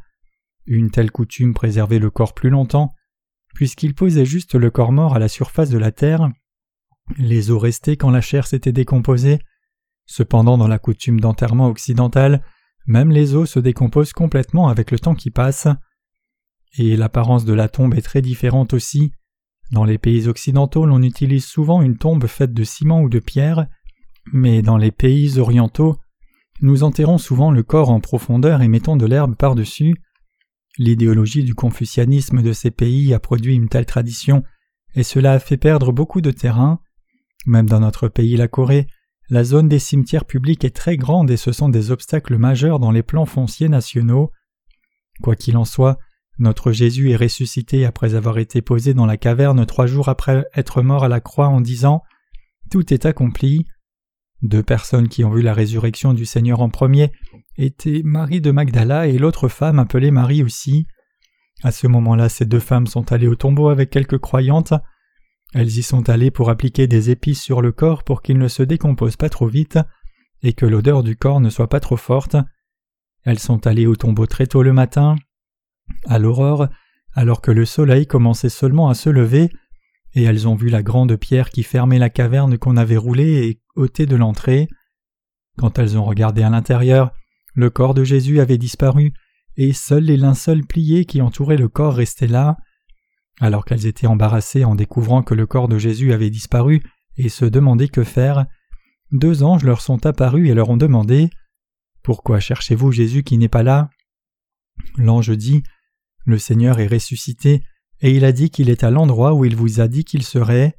Une 0.66 0.92
telle 0.92 1.12
coutume 1.12 1.54
préservait 1.54 2.00
le 2.00 2.12
corps 2.12 2.34
plus 2.34 2.50
longtemps, 2.50 2.94
puisqu'il 3.56 3.96
posait 3.96 4.26
juste 4.26 4.54
le 4.54 4.70
corps 4.70 4.92
mort 4.92 5.16
à 5.16 5.20
la 5.20 5.30
surface 5.30 5.70
de 5.70 5.78
la 5.78 5.92
terre. 5.92 6.30
Les 7.18 7.50
os 7.52 7.62
restaient 7.62 7.98
quand 7.98 8.12
la 8.12 8.22
chair 8.22 8.46
s'était 8.46 8.72
décomposée. 8.72 9.40
Cependant 10.06 10.58
dans 10.58 10.68
la 10.68 10.80
coutume 10.80 11.20
d'enterrement 11.20 11.68
occidental, 11.68 12.44
même 12.88 13.12
les 13.12 13.36
os 13.36 13.52
se 13.52 13.60
décomposent 13.60 14.14
complètement 14.14 14.70
avec 14.70 14.92
le 14.92 15.00
temps 15.00 15.16
qui 15.16 15.30
passe 15.30 15.68
et 16.78 16.96
l'apparence 16.96 17.46
de 17.46 17.54
la 17.54 17.70
tombe 17.70 17.96
est 17.96 18.02
très 18.02 18.22
différente 18.22 18.74
aussi. 18.74 19.12
Dans 19.72 19.84
les 19.84 19.98
pays 19.98 20.28
occidentaux, 20.28 20.86
l'on 20.86 21.02
utilise 21.02 21.46
souvent 21.46 21.82
une 21.82 21.98
tombe 21.98 22.28
faite 22.28 22.54
de 22.54 22.64
ciment 22.64 23.02
ou 23.02 23.10
de 23.10 23.20
pierre, 23.20 23.68
mais 24.32 24.62
dans 24.62 24.78
les 24.78 24.92
pays 24.92 25.40
orientaux, 25.40 25.98
nous 26.62 26.84
enterrons 26.84 27.18
souvent 27.18 27.52
le 27.52 27.64
corps 27.64 27.90
en 27.90 28.00
profondeur 28.00 28.62
et 28.62 28.68
mettons 28.68 28.96
de 28.96 29.06
l'herbe 29.06 29.36
par-dessus. 29.36 29.96
L'idéologie 30.78 31.44
du 31.44 31.56
confucianisme 31.56 32.42
de 32.42 32.54
ces 32.54 32.72
pays 32.72 33.14
a 33.14 33.20
produit 33.20 33.56
une 33.56 33.70
telle 33.70 33.86
tradition, 33.86 34.44
et 34.96 35.04
cela 35.04 35.34
a 35.34 35.40
fait 35.40 35.58
perdre 35.58 35.92
beaucoup 35.92 36.22
de 36.22 36.32
terrain. 36.32 36.80
Même 37.46 37.68
dans 37.68 37.80
notre 37.80 38.08
pays, 38.08 38.38
la 38.38 38.48
Corée, 38.48 38.88
la 39.30 39.44
zone 39.44 39.68
des 39.68 39.80
cimetières 39.80 40.26
publics 40.26 40.64
est 40.64 40.76
très 40.76 40.98
grande 40.98 41.30
et 41.30 41.38
ce 41.38 41.52
sont 41.52 41.70
des 41.70 41.92
obstacles 41.92 42.38
majeurs 42.38 42.80
dans 42.80 42.92
les 42.92 43.04
plans 43.04 43.26
fonciers 43.26 43.70
nationaux. 43.70 44.32
Quoi 45.22 45.36
qu'il 45.36 45.58
en 45.58 45.66
soit, 45.66 45.98
notre 46.40 46.72
Jésus 46.72 47.12
est 47.12 47.18
ressuscité 47.18 47.86
après 47.86 48.16
avoir 48.16 48.38
été 48.38 48.62
posé 48.62 48.94
dans 48.94 49.06
la 49.06 49.18
caverne 49.18 49.66
trois 49.66 49.88
jours 49.88 50.08
après 50.08 50.46
être 50.56 50.82
mort 50.82 51.04
à 51.04 51.10
la 51.10 51.20
croix 51.20 51.48
en 51.48 51.62
disant 51.62 52.04
Tout 52.72 52.94
est 52.94 53.06
accompli. 53.06 53.66
Deux 54.44 54.64
personnes 54.64 55.10
qui 55.10 55.26
ont 55.26 55.32
vu 55.32 55.42
la 55.42 55.54
résurrection 55.54 56.14
du 56.14 56.26
Seigneur 56.26 56.62
en 56.62 56.70
premier 56.70 57.12
étaient 57.58 58.02
Marie 58.06 58.40
de 58.40 58.52
Magdala 58.52 59.08
et 59.08 59.18
l'autre 59.18 59.48
femme 59.48 59.80
appelée 59.80 60.12
Marie 60.12 60.44
aussi. 60.44 60.86
À 61.64 61.72
ce 61.72 61.88
moment-là, 61.88 62.30
ces 62.30 62.46
deux 62.46 62.60
femmes 62.60 62.86
sont 62.86 63.12
allées 63.12 63.28
au 63.28 63.36
tombeau 63.36 63.70
avec 63.70 63.90
quelques 63.90 64.20
croyantes. 64.20 64.74
Elles 65.54 65.78
y 65.78 65.84
sont 65.84 66.10
allées 66.10 66.32
pour 66.32 66.50
appliquer 66.50 66.88
des 66.88 67.10
épices 67.10 67.42
sur 67.42 67.62
le 67.62 67.72
corps 67.72 68.04
pour 68.04 68.22
qu'il 68.22 68.38
ne 68.38 68.48
se 68.48 68.64
décompose 68.64 69.16
pas 69.16 69.30
trop 69.30 69.48
vite 69.48 69.80
et 70.44 70.54
que 70.54 70.66
l'odeur 70.66 71.04
du 71.04 71.16
corps 71.16 71.40
ne 71.40 71.50
soit 71.50 71.70
pas 71.70 71.80
trop 71.80 71.98
forte. 71.98 72.36
Elles 73.24 73.40
sont 73.40 73.66
allées 73.66 73.88
au 73.88 73.96
tombeau 73.96 74.26
très 74.26 74.48
tôt 74.48 74.64
le 74.64 74.74
matin, 74.74 75.16
à 76.06 76.20
l'aurore, 76.20 76.68
alors 77.14 77.42
que 77.42 77.52
le 77.52 77.66
soleil 77.66 78.08
commençait 78.08 78.50
seulement 78.50 78.90
à 78.90 78.94
se 78.94 79.10
lever, 79.10 79.50
et 80.14 80.24
elles 80.24 80.48
ont 80.48 80.56
vu 80.56 80.70
la 80.70 80.84
grande 80.84 81.16
pierre 81.16 81.50
qui 81.50 81.64
fermait 81.64 82.00
la 82.00 82.10
caverne 82.10 82.58
qu'on 82.58 82.78
avait 82.78 82.98
roulée 82.98 83.48
et 83.48 83.62
ôtée 83.76 84.06
de 84.06 84.16
l'entrée. 84.16 84.68
Quand 85.58 85.80
elles 85.80 85.98
ont 85.98 86.04
regardé 86.04 86.44
à 86.44 86.50
l'intérieur, 86.50 87.12
le 87.54 87.70
corps 87.70 87.94
de 87.94 88.04
Jésus 88.04 88.40
avait 88.40 88.58
disparu, 88.58 89.14
et 89.56 89.74
seuls 89.74 90.04
les 90.04 90.18
linceuls 90.18 90.66
pliés 90.66 91.06
qui 91.06 91.22
entouraient 91.22 91.58
le 91.58 91.68
corps 91.68 91.96
restaient 91.96 92.28
là. 92.28 92.58
Alors 93.40 93.66
qu'elles 93.66 93.86
étaient 93.86 94.08
embarrassées 94.08 94.66
en 94.66 94.76
découvrant 94.76 95.24
que 95.24 95.34
le 95.34 95.46
corps 95.46 95.68
de 95.68 95.78
Jésus 95.78 96.14
avait 96.14 96.30
disparu 96.30 96.82
et 97.18 97.30
se 97.30 97.46
demandaient 97.46 97.88
que 97.88 98.04
faire, 98.04 98.46
deux 99.12 99.44
anges 99.44 99.64
leur 99.64 99.82
sont 99.82 100.06
apparus 100.06 100.50
et 100.50 100.54
leur 100.54 100.70
ont 100.70 100.78
demandé 100.78 101.30
Pourquoi 102.04 102.40
cherchez-vous 102.40 102.92
Jésus 102.92 103.24
qui 103.24 103.38
n'est 103.38 103.48
pas 103.48 103.64
là? 103.64 103.90
L'ange 104.98 105.36
dit 105.36 105.64
le 106.28 106.38
Seigneur 106.38 106.82
est 106.82 106.88
ressuscité, 106.88 107.64
et 108.02 108.12
il 108.12 108.26
a 108.26 108.34
dit 108.34 108.50
qu'il 108.50 108.70
est 108.70 108.84
à 108.84 108.92
l'endroit 108.92 109.34
où 109.34 109.46
il 109.46 109.56
vous 109.56 109.80
a 109.80 109.88
dit 109.88 110.04
qu'il 110.04 110.24
serait. 110.24 110.78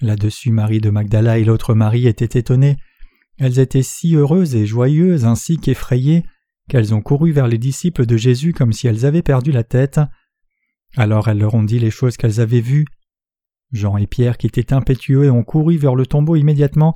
Là-dessus 0.00 0.50
Marie 0.50 0.80
de 0.80 0.88
Magdala 0.88 1.38
et 1.38 1.44
l'autre 1.44 1.74
Marie 1.74 2.06
étaient 2.06 2.38
étonnées. 2.38 2.78
Elles 3.36 3.58
étaient 3.58 3.82
si 3.82 4.16
heureuses 4.16 4.54
et 4.54 4.64
joyeuses 4.64 5.26
ainsi 5.26 5.58
qu'effrayées 5.58 6.24
qu'elles 6.70 6.94
ont 6.94 7.02
couru 7.02 7.32
vers 7.32 7.48
les 7.48 7.58
disciples 7.58 8.06
de 8.06 8.16
Jésus 8.16 8.54
comme 8.54 8.72
si 8.72 8.86
elles 8.86 9.04
avaient 9.04 9.22
perdu 9.22 9.52
la 9.52 9.62
tête. 9.62 10.00
Alors 10.96 11.28
elles 11.28 11.38
leur 11.38 11.54
ont 11.54 11.62
dit 11.62 11.78
les 11.78 11.90
choses 11.90 12.16
qu'elles 12.16 12.40
avaient 12.40 12.60
vues. 12.60 12.86
Jean 13.72 13.96
et 13.96 14.06
Pierre, 14.06 14.38
qui 14.38 14.46
étaient 14.46 14.72
impétueux, 14.72 15.30
ont 15.30 15.42
couru 15.42 15.76
vers 15.76 15.94
le 15.94 16.06
tombeau 16.06 16.36
immédiatement, 16.36 16.94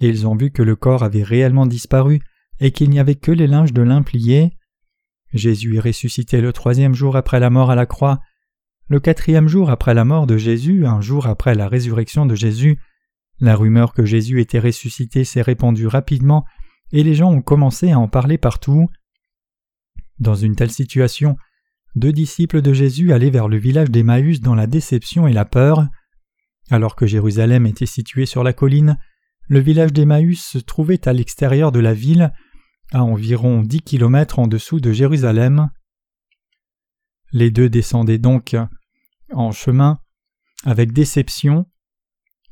et 0.00 0.08
ils 0.08 0.26
ont 0.26 0.36
vu 0.36 0.50
que 0.50 0.62
le 0.62 0.76
corps 0.76 1.02
avait 1.02 1.22
réellement 1.22 1.66
disparu 1.66 2.20
et 2.60 2.70
qu'il 2.70 2.90
n'y 2.90 3.00
avait 3.00 3.16
que 3.16 3.32
les 3.32 3.46
linges 3.46 3.72
de 3.72 3.82
lin 3.82 4.02
pliés. 4.02 4.52
Jésus 5.32 5.76
est 5.76 5.80
ressuscité 5.80 6.40
le 6.40 6.52
troisième 6.52 6.94
jour 6.94 7.16
après 7.16 7.40
la 7.40 7.50
mort 7.50 7.70
à 7.70 7.74
la 7.74 7.86
croix. 7.86 8.20
Le 8.88 9.00
quatrième 9.00 9.48
jour 9.48 9.70
après 9.70 9.94
la 9.94 10.04
mort 10.04 10.26
de 10.26 10.36
Jésus, 10.36 10.86
un 10.86 11.00
jour 11.00 11.26
après 11.26 11.54
la 11.54 11.68
résurrection 11.68 12.26
de 12.26 12.34
Jésus, 12.34 12.78
la 13.40 13.56
rumeur 13.56 13.92
que 13.92 14.04
Jésus 14.04 14.40
était 14.40 14.60
ressuscité 14.60 15.24
s'est 15.24 15.42
répandue 15.42 15.88
rapidement 15.88 16.44
et 16.92 17.02
les 17.02 17.14
gens 17.14 17.32
ont 17.32 17.42
commencé 17.42 17.90
à 17.90 17.98
en 17.98 18.08
parler 18.08 18.38
partout. 18.38 18.88
Dans 20.20 20.36
une 20.36 20.54
telle 20.54 20.70
situation, 20.70 21.36
deux 21.94 22.12
disciples 22.12 22.62
de 22.62 22.72
Jésus 22.72 23.12
allaient 23.12 23.30
vers 23.30 23.48
le 23.48 23.56
village 23.56 23.90
d'Emmaüs 23.90 24.40
dans 24.40 24.54
la 24.54 24.66
déception 24.66 25.26
et 25.26 25.32
la 25.32 25.44
peur. 25.44 25.86
Alors 26.70 26.96
que 26.96 27.06
Jérusalem 27.06 27.66
était 27.66 27.86
situé 27.86 28.26
sur 28.26 28.42
la 28.42 28.52
colline, 28.52 28.98
le 29.48 29.60
village 29.60 29.92
d'Emmaüs 29.92 30.42
se 30.42 30.58
trouvait 30.58 31.06
à 31.06 31.12
l'extérieur 31.12 31.72
de 31.72 31.80
la 31.80 31.94
ville, 31.94 32.32
à 32.92 33.04
environ 33.04 33.62
dix 33.62 33.82
kilomètres 33.82 34.38
en 34.38 34.46
dessous 34.46 34.80
de 34.80 34.92
Jérusalem. 34.92 35.70
Les 37.32 37.50
deux 37.50 37.68
descendaient 37.68 38.18
donc 38.18 38.56
en 39.32 39.52
chemin 39.52 40.00
avec 40.64 40.92
déception. 40.92 41.66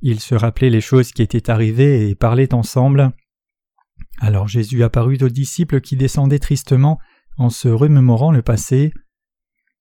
Ils 0.03 0.21
se 0.21 0.35
rappelaient 0.35 0.71
les 0.71 0.81
choses 0.81 1.13
qui 1.13 1.23
étaient 1.23 1.51
arrivées 1.51 2.09
et 2.09 2.15
parlaient 2.15 2.55
ensemble. 2.55 3.13
Alors 4.19 4.49
Jésus 4.49 4.83
apparut 4.83 5.19
aux 5.23 5.29
disciples 5.29 5.81
qui 5.81 5.97
descendaient 5.97 6.39
tristement 6.39 6.99
en 7.39 7.51
se 7.51 7.69
remémorant 7.69 8.33
le 8.33 8.43
passé. 8.43 8.93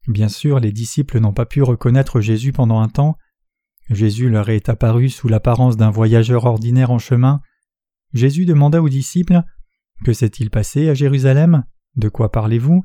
Bien 0.08 0.29
sûr, 0.29 0.60
les 0.60 0.72
disciples 0.72 1.20
n'ont 1.20 1.34
pas 1.34 1.46
pu 1.46 1.62
reconnaître 1.62 2.22
Jésus 2.22 2.51
pendant 2.51 2.79
un 2.79 2.89
temps. 2.89 3.17
Jésus 3.89 4.29
leur 4.29 4.50
est 4.50 4.70
apparu 4.70 5.10
sous 5.10 5.27
l'apparence 5.27 5.77
d'un 5.77 5.91
voyageur 5.91 6.46
ordinaire 6.46 6.91
en 6.91 7.00
chemin. 7.00 7.41
Jésus 8.13 8.46
demanda 8.46 8.81
aux 8.81 8.89
disciples 8.89 9.41
que 10.03 10.13
s'est-il 10.13 10.50
passé 10.50 10.89
à 10.89 10.93
Jérusalem? 10.93 11.63
De 11.96 12.10
quoi 12.10 12.31
parlez-vous? 12.31 12.84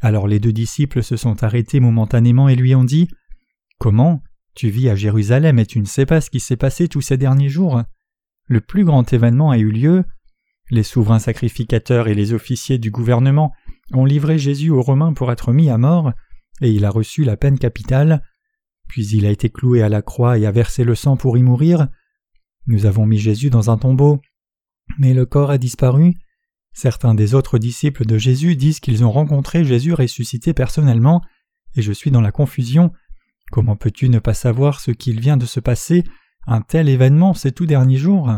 Alors 0.00 0.26
les 0.26 0.40
deux 0.40 0.52
disciples 0.52 1.02
se 1.02 1.16
sont 1.16 1.42
arrêtés 1.42 1.80
momentanément 1.80 2.48
et 2.48 2.56
lui 2.56 2.74
ont 2.74 2.84
dit 2.84 3.08
Comment? 3.78 4.22
Tu 4.54 4.70
vis 4.70 4.88
à 4.88 4.96
Jérusalem 4.96 5.58
et 5.58 5.66
tu 5.66 5.80
ne 5.80 5.86
sais 5.86 6.06
pas 6.06 6.20
ce 6.20 6.30
qui 6.30 6.40
s'est 6.40 6.56
passé 6.56 6.88
tous 6.88 7.02
ces 7.02 7.16
derniers 7.16 7.50
jours 7.50 7.82
le 8.50 8.60
plus 8.60 8.84
grand 8.84 9.10
événement 9.12 9.52
a 9.52 9.58
eu 9.58 9.70
lieu. 9.70 10.04
Les 10.70 10.82
souverains 10.82 11.20
sacrificateurs 11.20 12.08
et 12.08 12.14
les 12.14 12.32
officiers 12.32 12.78
du 12.78 12.90
gouvernement 12.90 13.52
ont 13.92 14.04
livré 14.04 14.38
Jésus 14.38 14.70
aux 14.70 14.82
Romains 14.82 15.12
pour 15.12 15.30
être 15.30 15.52
mis 15.52 15.70
à 15.70 15.78
mort, 15.78 16.12
et 16.60 16.70
il 16.70 16.84
a 16.84 16.90
reçu 16.90 17.24
la 17.24 17.36
peine 17.36 17.58
capitale. 17.58 18.22
Puis 18.88 19.06
il 19.08 19.26
a 19.26 19.30
été 19.30 19.50
cloué 19.50 19.82
à 19.82 19.88
la 19.88 20.02
croix 20.02 20.38
et 20.38 20.46
a 20.46 20.50
versé 20.50 20.84
le 20.84 20.94
sang 20.94 21.16
pour 21.16 21.38
y 21.38 21.42
mourir. 21.42 21.88
Nous 22.66 22.86
avons 22.86 23.06
mis 23.06 23.18
Jésus 23.18 23.50
dans 23.50 23.70
un 23.70 23.78
tombeau, 23.78 24.20
mais 24.98 25.14
le 25.14 25.26
corps 25.26 25.50
a 25.50 25.58
disparu. 25.58 26.14
Certains 26.72 27.14
des 27.14 27.34
autres 27.34 27.58
disciples 27.58 28.04
de 28.04 28.18
Jésus 28.18 28.56
disent 28.56 28.80
qu'ils 28.80 29.04
ont 29.04 29.10
rencontré 29.10 29.64
Jésus 29.64 29.94
ressuscité 29.94 30.54
personnellement, 30.54 31.20
et 31.76 31.82
je 31.82 31.92
suis 31.92 32.10
dans 32.10 32.20
la 32.20 32.32
confusion. 32.32 32.92
Comment 33.50 33.76
peux-tu 33.76 34.08
ne 34.08 34.18
pas 34.18 34.34
savoir 34.34 34.80
ce 34.80 34.90
qu'il 34.90 35.20
vient 35.20 35.36
de 35.36 35.46
se 35.46 35.60
passer, 35.60 36.04
un 36.46 36.60
tel 36.60 36.88
événement 36.88 37.34
ces 37.34 37.52
tout 37.52 37.66
derniers 37.66 37.96
jours? 37.96 38.30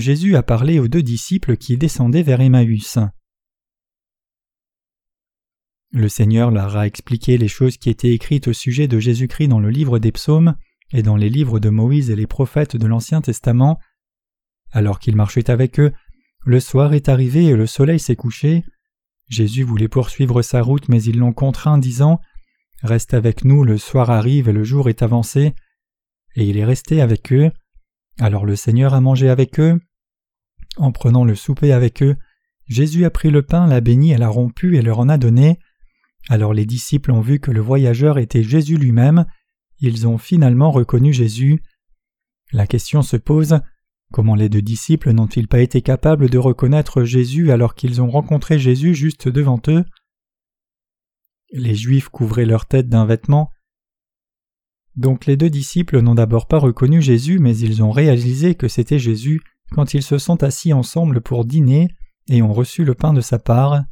Jésus 0.00 0.36
a 0.36 0.42
parlé 0.42 0.78
aux 0.78 0.88
deux 0.88 1.02
disciples 1.02 1.56
qui 1.56 1.76
descendaient 1.76 2.22
vers 2.22 2.40
Emmaüs. 2.40 2.98
Le 5.92 6.08
Seigneur 6.08 6.50
leur 6.50 6.76
a 6.76 6.86
expliqué 6.86 7.38
les 7.38 7.46
choses 7.46 7.76
qui 7.76 7.90
étaient 7.90 8.12
écrites 8.12 8.48
au 8.48 8.52
sujet 8.52 8.88
de 8.88 8.98
Jésus-Christ 8.98 9.46
dans 9.46 9.60
le 9.60 9.70
livre 9.70 10.00
des 10.00 10.10
psaumes 10.10 10.56
et 10.92 11.02
dans 11.02 11.16
les 11.16 11.28
livres 11.28 11.60
de 11.60 11.70
Moïse 11.70 12.10
et 12.10 12.16
les 12.16 12.26
prophètes 12.26 12.76
de 12.76 12.86
l'Ancien 12.88 13.20
Testament. 13.20 13.78
Alors 14.72 14.98
qu'il 14.98 15.14
marchait 15.14 15.50
avec 15.50 15.78
eux, 15.78 15.92
le 16.44 16.58
soir 16.58 16.94
est 16.94 17.08
arrivé 17.08 17.44
et 17.44 17.56
le 17.56 17.66
soleil 17.66 18.00
s'est 18.00 18.16
couché. 18.16 18.64
Jésus 19.28 19.62
voulait 19.62 19.88
poursuivre 19.88 20.42
sa 20.42 20.60
route, 20.62 20.88
mais 20.88 21.02
ils 21.02 21.18
l'ont 21.18 21.32
contraint, 21.32 21.78
disant 21.78 22.20
Reste 22.82 23.14
avec 23.14 23.44
nous, 23.44 23.62
le 23.62 23.78
soir 23.78 24.10
arrive 24.10 24.48
et 24.48 24.52
le 24.52 24.64
jour 24.64 24.88
est 24.88 25.02
avancé. 25.02 25.54
Et 26.34 26.44
il 26.44 26.58
est 26.58 26.64
resté 26.64 27.00
avec 27.00 27.32
eux. 27.32 27.52
Alors 28.20 28.46
le 28.46 28.56
Seigneur 28.56 28.94
a 28.94 29.00
mangé 29.00 29.28
avec 29.28 29.58
eux. 29.58 29.80
En 30.76 30.92
prenant 30.92 31.24
le 31.24 31.34
souper 31.34 31.72
avec 31.72 32.02
eux, 32.02 32.16
Jésus 32.66 33.04
a 33.04 33.10
pris 33.10 33.30
le 33.30 33.42
pain, 33.42 33.66
l'a 33.66 33.80
béni 33.80 34.12
et 34.12 34.18
l'a 34.18 34.28
rompu 34.28 34.76
et 34.76 34.82
leur 34.82 34.98
en 34.98 35.08
a 35.08 35.18
donné. 35.18 35.58
Alors 36.28 36.54
les 36.54 36.66
disciples 36.66 37.12
ont 37.12 37.20
vu 37.20 37.38
que 37.38 37.50
le 37.50 37.60
voyageur 37.60 38.18
était 38.18 38.42
Jésus 38.42 38.76
lui-même, 38.76 39.26
ils 39.78 40.06
ont 40.06 40.18
finalement 40.18 40.70
reconnu 40.70 41.12
Jésus. 41.12 41.62
La 42.52 42.66
question 42.66 43.02
se 43.02 43.16
pose 43.16 43.60
comment 44.12 44.34
les 44.34 44.48
deux 44.48 44.62
disciples 44.62 45.10
n'ont-ils 45.10 45.48
pas 45.48 45.60
été 45.60 45.82
capables 45.82 46.30
de 46.30 46.38
reconnaître 46.38 47.04
Jésus 47.04 47.50
alors 47.50 47.74
qu'ils 47.74 48.00
ont 48.00 48.10
rencontré 48.10 48.58
Jésus 48.58 48.94
juste 48.94 49.28
devant 49.28 49.60
eux? 49.68 49.84
Les 51.50 51.74
Juifs 51.74 52.08
couvraient 52.08 52.46
leur 52.46 52.66
tête 52.66 52.88
d'un 52.88 53.06
vêtement. 53.06 53.50
Donc 54.96 55.26
les 55.26 55.36
deux 55.36 55.50
disciples 55.50 56.00
n'ont 56.00 56.14
d'abord 56.14 56.46
pas 56.46 56.58
reconnu 56.58 57.02
Jésus, 57.02 57.38
mais 57.38 57.56
ils 57.56 57.82
ont 57.82 57.90
réalisé 57.90 58.54
que 58.54 58.68
c'était 58.68 58.98
Jésus 58.98 59.40
quand 59.70 59.94
ils 59.94 60.02
se 60.02 60.18
sont 60.18 60.42
assis 60.42 60.72
ensemble 60.72 61.20
pour 61.20 61.44
dîner 61.44 61.88
et 62.28 62.42
ont 62.42 62.52
reçu 62.52 62.84
le 62.84 62.94
pain 62.94 63.12
de 63.12 63.20
sa 63.20 63.38
part. 63.38 63.82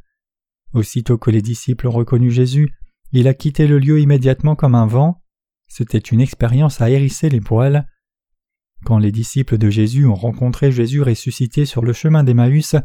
Aussitôt 0.73 1.17
que 1.17 1.29
les 1.29 1.41
disciples 1.41 1.87
ont 1.87 1.91
reconnu 1.91 2.31
Jésus, 2.31 2.73
il 3.11 3.27
a 3.27 3.33
quitté 3.33 3.67
le 3.67 3.79
lieu 3.79 3.99
immédiatement 3.99 4.55
comme 4.55 4.75
un 4.75 4.87
vent. 4.87 5.21
C'était 5.67 5.99
une 5.99 6.21
expérience 6.21 6.81
à 6.81 6.89
hérisser 6.89 7.29
les 7.29 7.41
poils. 7.41 7.87
Quand 8.85 8.97
les 8.97 9.11
disciples 9.11 9.57
de 9.57 9.69
Jésus 9.69 10.05
ont 10.05 10.15
rencontré 10.15 10.71
Jésus 10.71 11.01
ressuscité 11.01 11.65
sur 11.65 11.83
le 11.83 11.93
chemin 11.93 12.23
d'Emmaüs, 12.23 12.75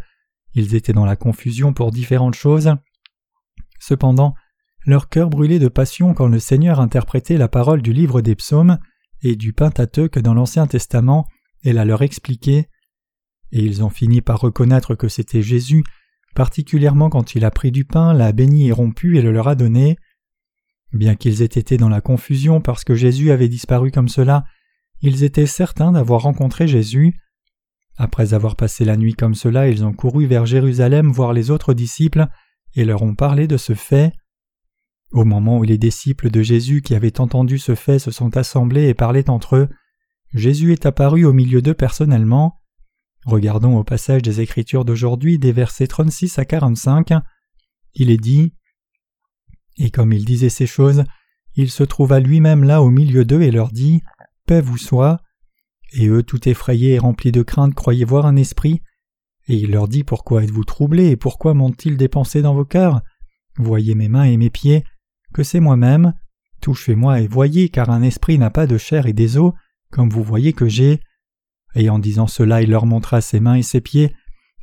ils 0.55 0.75
étaient 0.75 0.93
dans 0.93 1.07
la 1.07 1.17
confusion 1.17 1.73
pour 1.73 1.93
différentes 1.93 2.35
choses. 2.35 2.75
Cependant, 3.81 4.35
leur 4.89 5.11
cœur 5.11 5.29
brûlait 5.29 5.59
de 5.59 5.69
passion 5.69 6.15
quand 6.15 6.29
le 6.29 6.39
Seigneur 6.39 6.81
interprétait 6.81 7.37
la 7.37 7.47
parole 7.47 7.83
du 7.83 7.93
livre 7.93 8.23
des 8.23 8.35
psaumes 8.35 8.79
et 9.21 9.37
du 9.37 9.53
Pentateuque 9.53 10.19
dans 10.19 10.33
l'Ancien 10.33 10.67
Testament 10.67 11.27
et 11.63 11.75
la 11.75 11.85
leur 11.85 12.01
expliqué. 12.01 12.69
Et 13.53 13.61
ils 13.61 13.85
ont 13.85 13.91
fini 13.91 14.23
par 14.23 14.41
reconnaître 14.41 14.95
que 14.95 15.09
c'était 15.09 15.43
Jésus 15.43 15.85
particulièrement 16.35 17.11
quand 17.11 17.35
il 17.35 17.45
a 17.45 17.51
pris 17.51 17.71
du 17.71 17.85
pain, 17.85 18.15
l'a 18.15 18.33
béni 18.33 18.69
et 18.69 18.73
rompu 18.73 19.19
et 19.19 19.23
le 19.23 19.31
leur 19.31 19.49
a 19.49 19.57
donné. 19.57 19.99
Bien 20.95 21.17
qu'ils 21.17 21.43
aient 21.43 21.45
été 21.45 21.77
dans 21.77 21.91
la 21.91 22.01
confusion 22.01 22.63
parce 22.63 22.83
que 22.83 22.95
Jésus 22.95 23.31
avait 23.31 23.49
disparu 23.49 23.91
comme 23.91 24.09
cela, 24.09 24.45
ils 25.03 25.23
étaient 25.23 25.47
certains 25.47 25.93
d'avoir 25.93 26.23
rencontré 26.23 26.67
Jésus. 26.67 27.21
Après 27.99 28.33
avoir 28.33 28.57
passé 28.57 28.87
la 28.87 28.97
nuit 28.97 29.13
comme 29.13 29.35
cela, 29.35 29.69
ils 29.69 29.85
ont 29.85 29.93
couru 29.93 30.25
vers 30.25 30.47
Jérusalem 30.47 31.13
voir 31.13 31.35
les 31.35 31.51
autres 31.51 31.75
disciples 31.75 32.27
et 32.75 32.87
leur 32.87 33.03
ont 33.03 33.15
parlé 33.15 33.47
de 33.47 33.59
ce 33.59 33.75
fait. 33.75 34.15
Au 35.11 35.25
moment 35.25 35.59
où 35.59 35.63
les 35.63 35.79
disciples 35.79 36.31
de 36.31 36.43
Jésus 36.43 36.83
qui 36.83 36.95
avaient 36.95 37.21
entendu 37.21 37.59
ce 37.59 37.75
fait 37.75 37.99
se 37.99 38.11
sont 38.11 38.37
assemblés 38.37 38.89
et 38.89 38.95
parlaient 38.95 39.31
entre 39.31 39.57
eux, 39.57 39.69
Jésus 40.35 40.73
est 40.73 40.85
apparu 40.85 41.25
au 41.25 41.33
milieu 41.33 41.63
d'eux 41.63 41.75
personnellement. 41.75 42.61
Regardons 43.25 43.77
au 43.77 43.85
passage 43.85 44.23
des 44.23 44.41
Écritures 44.41 44.85
d'aujourd'hui 44.85 45.39
des 45.39 45.53
versets 45.53 45.87
36 45.87 46.39
à 46.39 46.45
45. 46.45 47.13
Il 47.95 48.11
est 48.11 48.19
dit 48.19 48.55
Et 49.79 49.91
comme 49.91 50.13
il 50.13 50.25
disait 50.25 50.51
ces 50.51 50.67
choses, 50.67 51.05
il 51.55 51.71
se 51.71 51.83
trouva 51.83 52.21
lui-même 52.21 52.63
là 52.63 52.83
au 52.83 52.91
milieu 52.91 53.25
d'eux 53.25 53.43
et 53.43 53.51
leur 53.51 53.73
dit 53.73 54.03
Paix 54.47 54.61
vous 54.61 54.79
soit. 54.79 55.21
Et 55.93 56.07
eux, 56.07 56.23
tout 56.23 56.47
effrayés 56.49 56.95
et 56.95 56.99
remplis 56.99 57.33
de 57.33 57.43
crainte, 57.43 57.75
croyaient 57.75 58.05
voir 58.05 58.27
un 58.27 58.37
esprit. 58.37 58.83
Et 59.49 59.55
il 59.55 59.71
leur 59.71 59.89
dit 59.89 60.05
Pourquoi 60.05 60.45
êtes-vous 60.45 60.65
troublés 60.65 61.09
et 61.09 61.17
pourquoi 61.17 61.55
m'ont-ils 61.55 61.97
dépensé 61.97 62.43
dans 62.43 62.55
vos 62.55 62.67
cœurs? 62.67 63.01
Voyez 63.57 63.95
mes 63.95 64.09
mains 64.09 64.25
et 64.25 64.37
mes 64.37 64.51
pieds, 64.51 64.85
que 65.33 65.43
c'est 65.43 65.61
moi-même. 65.61 66.15
Touchez-moi 66.61 67.21
et 67.21 67.27
voyez, 67.27 67.69
car 67.69 67.91
un 67.91 68.03
esprit 68.03 68.39
n'a 68.39 68.51
pas 68.51 68.67
de 68.67 68.79
chair 68.79 69.07
et 69.07 69.13
des 69.13 69.37
os, 69.37 69.53
comme 69.91 70.11
vous 70.11 70.23
voyez 70.23 70.53
que 70.53 70.69
j'ai. 70.69 71.01
Et 71.75 71.91
en 71.91 71.99
disant 71.99 72.27
cela, 72.27 72.63
il 72.63 72.71
leur 72.71 72.87
montra 72.87 73.21
ses 73.21 73.41
mains 73.41 73.55
et 73.55 73.63
ses 73.63 73.81
pieds, 73.81 74.15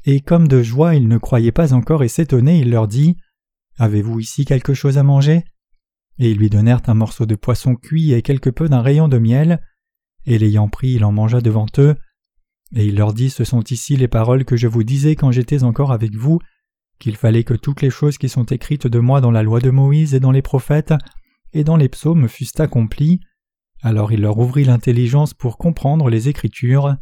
et 0.05 0.19
comme 0.21 0.47
de 0.47 0.61
joie 0.61 0.95
ils 0.95 1.07
ne 1.07 1.17
croyaient 1.17 1.51
pas 1.51 1.73
encore 1.73 2.03
et 2.03 2.07
s'étonnaient, 2.07 2.59
il 2.59 2.69
leur 2.69 2.87
dit 2.87 3.17
Avez-vous 3.77 4.19
ici 4.19 4.45
quelque 4.45 4.73
chose 4.73 4.97
à 4.97 5.03
manger? 5.03 5.43
Et 6.17 6.31
ils 6.31 6.37
lui 6.37 6.49
donnèrent 6.49 6.81
un 6.87 6.93
morceau 6.93 7.25
de 7.25 7.35
poisson 7.35 7.75
cuit 7.75 8.13
et 8.13 8.21
quelque 8.21 8.49
peu 8.49 8.69
d'un 8.69 8.81
rayon 8.81 9.07
de 9.07 9.17
miel, 9.17 9.61
et 10.25 10.37
l'ayant 10.37 10.69
pris, 10.69 10.93
il 10.93 11.05
en 11.05 11.11
mangea 11.11 11.41
devant 11.41 11.67
eux. 11.77 11.95
Et 12.75 12.85
il 12.85 12.95
leur 12.95 13.13
dit 13.13 13.29
Ce 13.29 13.43
sont 13.43 13.63
ici 13.63 13.95
les 13.95 14.07
paroles 14.07 14.45
que 14.45 14.57
je 14.57 14.67
vous 14.67 14.83
disais 14.83 15.15
quand 15.15 15.31
j'étais 15.31 15.63
encore 15.63 15.91
avec 15.91 16.15
vous, 16.15 16.39
qu'il 16.99 17.15
fallait 17.15 17.43
que 17.43 17.53
toutes 17.53 17.81
les 17.81 17.89
choses 17.89 18.17
qui 18.17 18.29
sont 18.29 18.45
écrites 18.45 18.87
de 18.87 18.99
moi 18.99 19.21
dans 19.21 19.31
la 19.31 19.43
loi 19.43 19.59
de 19.59 19.69
Moïse 19.69 20.13
et 20.13 20.19
dans 20.19 20.31
les 20.31 20.41
prophètes 20.41 20.93
et 21.53 21.63
dans 21.63 21.77
les 21.77 21.89
psaumes 21.89 22.27
fussent 22.27 22.59
accomplies. 22.59 23.19
Alors 23.81 24.11
il 24.11 24.21
leur 24.21 24.37
ouvrit 24.37 24.65
l'intelligence 24.65 25.33
pour 25.33 25.57
comprendre 25.57 26.09
les 26.09 26.29
Écritures. 26.29 26.95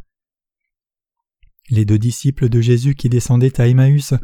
Les 1.70 1.84
deux 1.84 1.98
disciples 1.98 2.48
de 2.48 2.60
Jésus 2.60 2.94
qui 2.94 3.08
descendaient 3.08 3.60
à 3.60 3.68
Emmaüs 3.68 4.14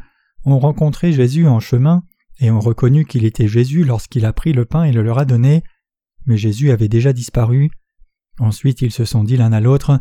ont 0.45 0.59
rencontré 0.59 1.13
Jésus 1.13 1.47
en 1.47 1.61
chemin 1.61 2.03
et 2.39 2.51
ont 2.51 2.61
reconnu 2.61 3.05
qu'il 3.05 3.25
était 3.25 3.49
Jésus 3.49 3.85
lorsqu'il 3.85 4.25
a 4.25 4.33
pris 4.33 4.53
le 4.53 4.65
pain 4.65 4.85
et 4.85 4.93
le 4.93 5.03
leur 5.03 5.19
a 5.19 5.25
donné, 5.25 5.63
mais 6.27 6.37
Jésus 6.37 6.71
avait 6.71 6.89
déjà 6.89 7.13
disparu. 7.13 7.71
Ensuite 8.39 8.83
ils 8.83 8.93
se 8.93 9.05
sont 9.05 9.25
dit 9.25 9.37
l'un 9.37 9.53
à 9.53 9.61
l'autre 9.61 10.01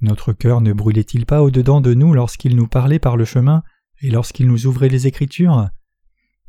Notre 0.00 0.32
cœur 0.32 0.60
ne 0.60 0.72
brûlait-il 0.72 1.26
pas 1.26 1.42
au-dedans 1.42 1.80
de 1.80 1.94
nous 1.94 2.12
lorsqu'il 2.12 2.56
nous 2.56 2.68
parlait 2.68 2.98
par 2.98 3.16
le 3.16 3.24
chemin? 3.24 3.62
Et 4.00 4.10
lorsqu'il 4.10 4.46
nous 4.46 4.66
ouvrait 4.66 4.88
les 4.88 5.06
Écritures 5.06 5.68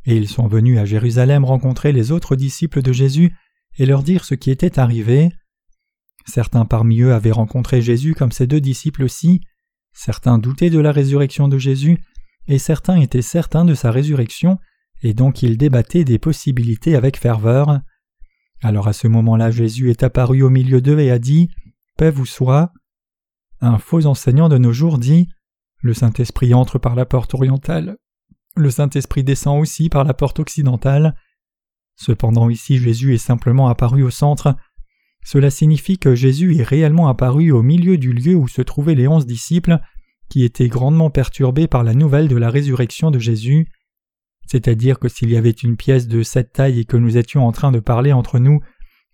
Et 0.06 0.16
ils 0.16 0.28
sont 0.28 0.48
venus 0.48 0.78
à 0.80 0.86
Jérusalem 0.86 1.46
rencontrer 1.46 1.92
les 1.92 2.12
autres 2.12 2.36
disciples 2.36 2.82
de 2.82 2.92
Jésus 2.92 3.34
et 3.78 3.86
leur 3.86 4.04
dire 4.04 4.26
ce 4.26 4.36
qui 4.36 4.52
était 4.52 4.80
arrivé. 4.80 5.30
Certains 6.26 6.66
parmi 6.66 7.02
eux 7.02 7.14
avaient 7.14 7.32
rencontré 7.32 7.82
Jésus 7.82 8.14
comme 8.14 8.32
ses 8.32 8.48
deux 8.48 8.60
disciples 8.60 9.04
aussi, 9.04 9.42
certains 9.94 10.38
doutaient 10.38 10.70
de 10.70 10.80
la 10.80 10.92
résurrection 10.92 11.48
de 11.48 11.58
Jésus, 11.58 12.00
et 12.48 12.60
certains 12.60 13.00
étaient 13.00 13.22
certains 13.22 13.66
de 13.66 13.74
sa 13.74 13.92
résurrection, 13.92 14.58
et 15.02 15.14
donc 15.14 15.44
ils 15.44 15.58
débattaient 15.58 16.04
des 16.04 16.20
possibilités 16.20 16.96
avec 16.96 17.18
ferveur. 17.18 17.80
Alors 18.62 18.88
à 18.88 18.94
ce 18.94 19.08
moment-là 19.08 19.52
Jésus 19.52 19.90
est 19.90 20.04
apparu 20.04 20.42
au 20.42 20.50
milieu 20.50 20.82
d'eux 20.82 21.00
et 21.00 21.12
a 21.12 21.20
dit 21.20 21.50
Paix 21.98 22.12
vous 22.12 22.26
soit. 22.26 22.72
Un 23.60 23.78
faux 23.78 24.06
enseignant 24.06 24.50
de 24.50 24.58
nos 24.58 24.74
jours 24.74 24.98
dit 24.98 25.30
Le 25.80 25.94
Saint-Esprit 25.94 26.54
entre 26.54 26.80
par 26.80 26.96
la 26.96 27.06
porte 27.06 27.34
orientale. 27.34 27.98
Le 28.56 28.72
Saint-Esprit 28.72 29.24
descend 29.24 29.60
aussi 29.62 29.90
par 29.90 30.04
la 30.04 30.14
porte 30.14 30.40
occidentale. 30.40 31.16
Cependant 31.96 32.50
ici 32.50 32.78
Jésus 32.78 33.14
est 33.14 33.20
simplement 33.20 33.68
apparu 33.68 34.04
au 34.04 34.10
centre. 34.10 34.56
Cela 35.24 35.50
signifie 35.50 35.98
que 35.98 36.16
Jésus 36.16 36.58
est 36.58 36.64
réellement 36.64 37.08
apparu 37.08 37.52
au 37.52 37.62
milieu 37.62 37.98
du 37.98 38.14
lieu 38.14 38.36
où 38.36 38.48
se 38.48 38.62
trouvaient 38.62 38.96
les 38.96 39.08
onze 39.08 39.26
disciples, 39.26 39.80
qui 40.30 40.44
étaient 40.44 40.68
grandement 40.68 41.10
perturbés 41.10 41.68
par 41.68 41.84
la 41.84 41.94
nouvelle 41.94 42.28
de 42.28 42.38
la 42.38 42.50
résurrection 42.50 43.12
de 43.12 43.20
Jésus. 43.20 43.68
C'est-à-dire 44.48 45.00
que 45.00 45.10
s'il 45.10 45.30
y 45.30 45.38
avait 45.38 45.50
une 45.52 45.78
pièce 45.78 46.08
de 46.08 46.24
cette 46.24 46.54
taille 46.54 46.80
et 46.80 46.86
que 46.86 46.98
nous 46.98 47.18
étions 47.18 47.46
en 47.46 47.52
train 47.52 47.72
de 47.72 47.80
parler 47.80 48.14
entre 48.14 48.40
nous, 48.40 48.62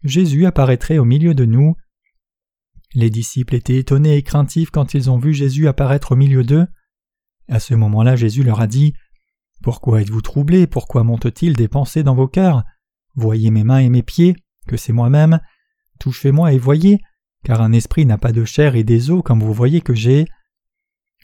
Jésus 0.04 0.46
apparaîtrait 0.46 0.98
au 0.98 1.06
milieu 1.06 1.34
de 1.34 1.46
nous. 1.46 1.76
Les 2.96 3.10
disciples 3.10 3.56
étaient 3.56 3.78
étonnés 3.78 4.18
et 4.18 4.24
craintifs 4.24 4.70
quand 4.70 4.94
ils 4.94 5.10
ont 5.10 5.18
vu 5.18 5.34
Jésus 5.34 5.68
apparaître 5.68 6.12
au 6.12 6.16
milieu 6.16 6.44
d'eux. 6.44 6.68
À 7.50 7.60
ce 7.60 7.74
moment-là, 7.74 8.16
Jésus 8.16 8.44
leur 8.44 8.62
a 8.62 8.68
dit 8.68 8.94
Pourquoi 9.62 10.02
êtes-vous 10.02 10.22
troublés? 10.22 10.68
Pourquoi 10.68 11.04
monte-t-il 11.04 11.56
des 11.56 11.68
pensées 11.68 12.04
dans 12.04 12.16
vos 12.16 12.28
cœurs? 12.28 12.64
Voyez 13.16 13.52
mes 13.52 13.64
mains 13.64 13.80
et 13.80 13.90
mes 13.90 14.04
pieds, 14.04 14.36
que 14.68 14.78
c'est 14.78 14.94
moi-même. 14.94 15.40
Touchez-moi 16.00 16.54
et 16.54 16.58
voyez, 16.58 17.00
car 17.44 17.62
un 17.62 17.72
esprit 17.72 18.06
n'a 18.06 18.18
pas 18.18 18.32
de 18.32 18.46
chair 18.46 18.76
et 18.76 18.84
des 18.84 19.10
os 19.10 19.24
comme 19.24 19.42
vous 19.42 19.54
voyez 19.54 19.82
que 19.82 19.94
j'ai. 19.94 20.26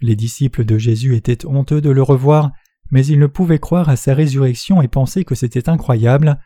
Les 0.02 0.16
disciples 0.16 0.66
de 0.66 0.78
Jésus 0.78 1.16
étaient 1.16 1.46
honteux 1.46 1.82
de 1.82 1.90
le 1.90 2.02
revoir, 2.02 2.52
mais 2.92 3.06
ils 3.06 3.20
ne 3.20 3.28
pouvaient 3.28 3.60
croire 3.60 3.90
à 3.90 3.96
sa 3.96 4.14
résurrection 4.14 4.82
et 4.82 4.88
pensaient 4.88 5.24
que 5.24 5.36
c'était 5.36 5.70
incroyable. 5.70 6.40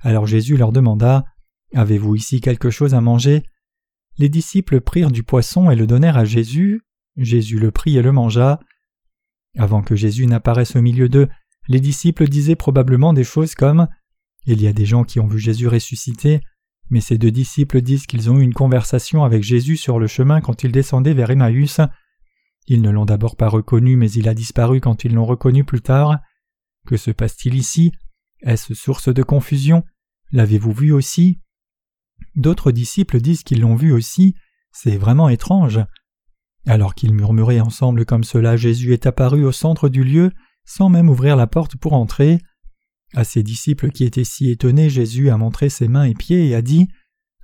Alors 0.00 0.26
Jésus 0.26 0.56
leur 0.56 0.72
demanda 0.72 1.24
Avez-vous 1.74 2.14
ici 2.14 2.40
quelque 2.40 2.70
chose 2.70 2.94
à 2.94 3.00
manger? 3.00 3.42
Les 4.18 4.28
disciples 4.28 4.80
prirent 4.80 5.10
du 5.10 5.22
poisson 5.22 5.70
et 5.70 5.76
le 5.76 5.86
donnèrent 5.86 6.16
à 6.16 6.24
Jésus. 6.24 6.82
Jésus 7.16 7.58
le 7.58 7.70
prit 7.70 7.96
et 7.96 8.02
le 8.02 8.12
mangea. 8.12 8.60
Avant 9.58 9.82
que 9.82 9.96
Jésus 9.96 10.26
n'apparaisse 10.26 10.76
au 10.76 10.82
milieu 10.82 11.08
d'eux, 11.08 11.28
les 11.68 11.80
disciples 11.80 12.28
disaient 12.28 12.56
probablement 12.56 13.12
des 13.12 13.24
choses 13.24 13.54
comme 13.54 13.88
Il 14.46 14.62
y 14.62 14.66
a 14.66 14.72
des 14.72 14.86
gens 14.86 15.04
qui 15.04 15.18
ont 15.20 15.26
vu 15.26 15.38
Jésus 15.38 15.66
ressusciter, 15.66 16.40
mais 16.90 17.00
ces 17.00 17.18
deux 17.18 17.30
disciples 17.30 17.82
disent 17.82 18.06
qu'ils 18.06 18.30
ont 18.30 18.38
eu 18.38 18.42
une 18.42 18.54
conversation 18.54 19.24
avec 19.24 19.42
Jésus 19.42 19.76
sur 19.76 19.98
le 19.98 20.06
chemin 20.06 20.40
quand 20.40 20.62
ils 20.62 20.72
descendaient 20.72 21.14
vers 21.14 21.30
Emmaüs. 21.30 21.80
Ils 22.68 22.82
ne 22.82 22.90
l'ont 22.90 23.06
d'abord 23.06 23.36
pas 23.36 23.48
reconnu, 23.48 23.96
mais 23.96 24.10
il 24.10 24.28
a 24.28 24.34
disparu 24.34 24.80
quand 24.80 25.04
ils 25.04 25.14
l'ont 25.14 25.24
reconnu 25.24 25.64
plus 25.64 25.80
tard. 25.80 26.18
Que 26.86 26.96
se 26.96 27.10
passe-t-il 27.10 27.54
ici? 27.54 27.92
Est-ce 28.40 28.74
source 28.74 29.12
de 29.12 29.22
confusion? 29.22 29.84
L'avez-vous 30.32 30.72
vu 30.72 30.92
aussi? 30.92 31.40
D'autres 32.36 32.70
disciples 32.70 33.20
disent 33.20 33.42
qu'ils 33.42 33.60
l'ont 33.60 33.76
vu 33.76 33.92
aussi. 33.92 34.34
C'est 34.72 34.96
vraiment 34.96 35.28
étrange. 35.28 35.80
Alors 36.66 36.94
qu'ils 36.94 37.14
murmuraient 37.14 37.60
ensemble 37.60 38.04
comme 38.04 38.24
cela, 38.24 38.56
Jésus 38.56 38.92
est 38.92 39.06
apparu 39.06 39.44
au 39.44 39.52
centre 39.52 39.88
du 39.88 40.04
lieu, 40.04 40.30
sans 40.64 40.88
même 40.88 41.08
ouvrir 41.08 41.36
la 41.36 41.46
porte 41.46 41.76
pour 41.76 41.94
entrer. 41.94 42.38
À 43.14 43.24
ses 43.24 43.42
disciples 43.42 43.90
qui 43.90 44.04
étaient 44.04 44.24
si 44.24 44.50
étonnés, 44.50 44.90
Jésus 44.90 45.30
a 45.30 45.38
montré 45.38 45.68
ses 45.68 45.88
mains 45.88 46.04
et 46.04 46.14
pieds 46.14 46.48
et 46.48 46.54
a 46.54 46.62
dit 46.62 46.88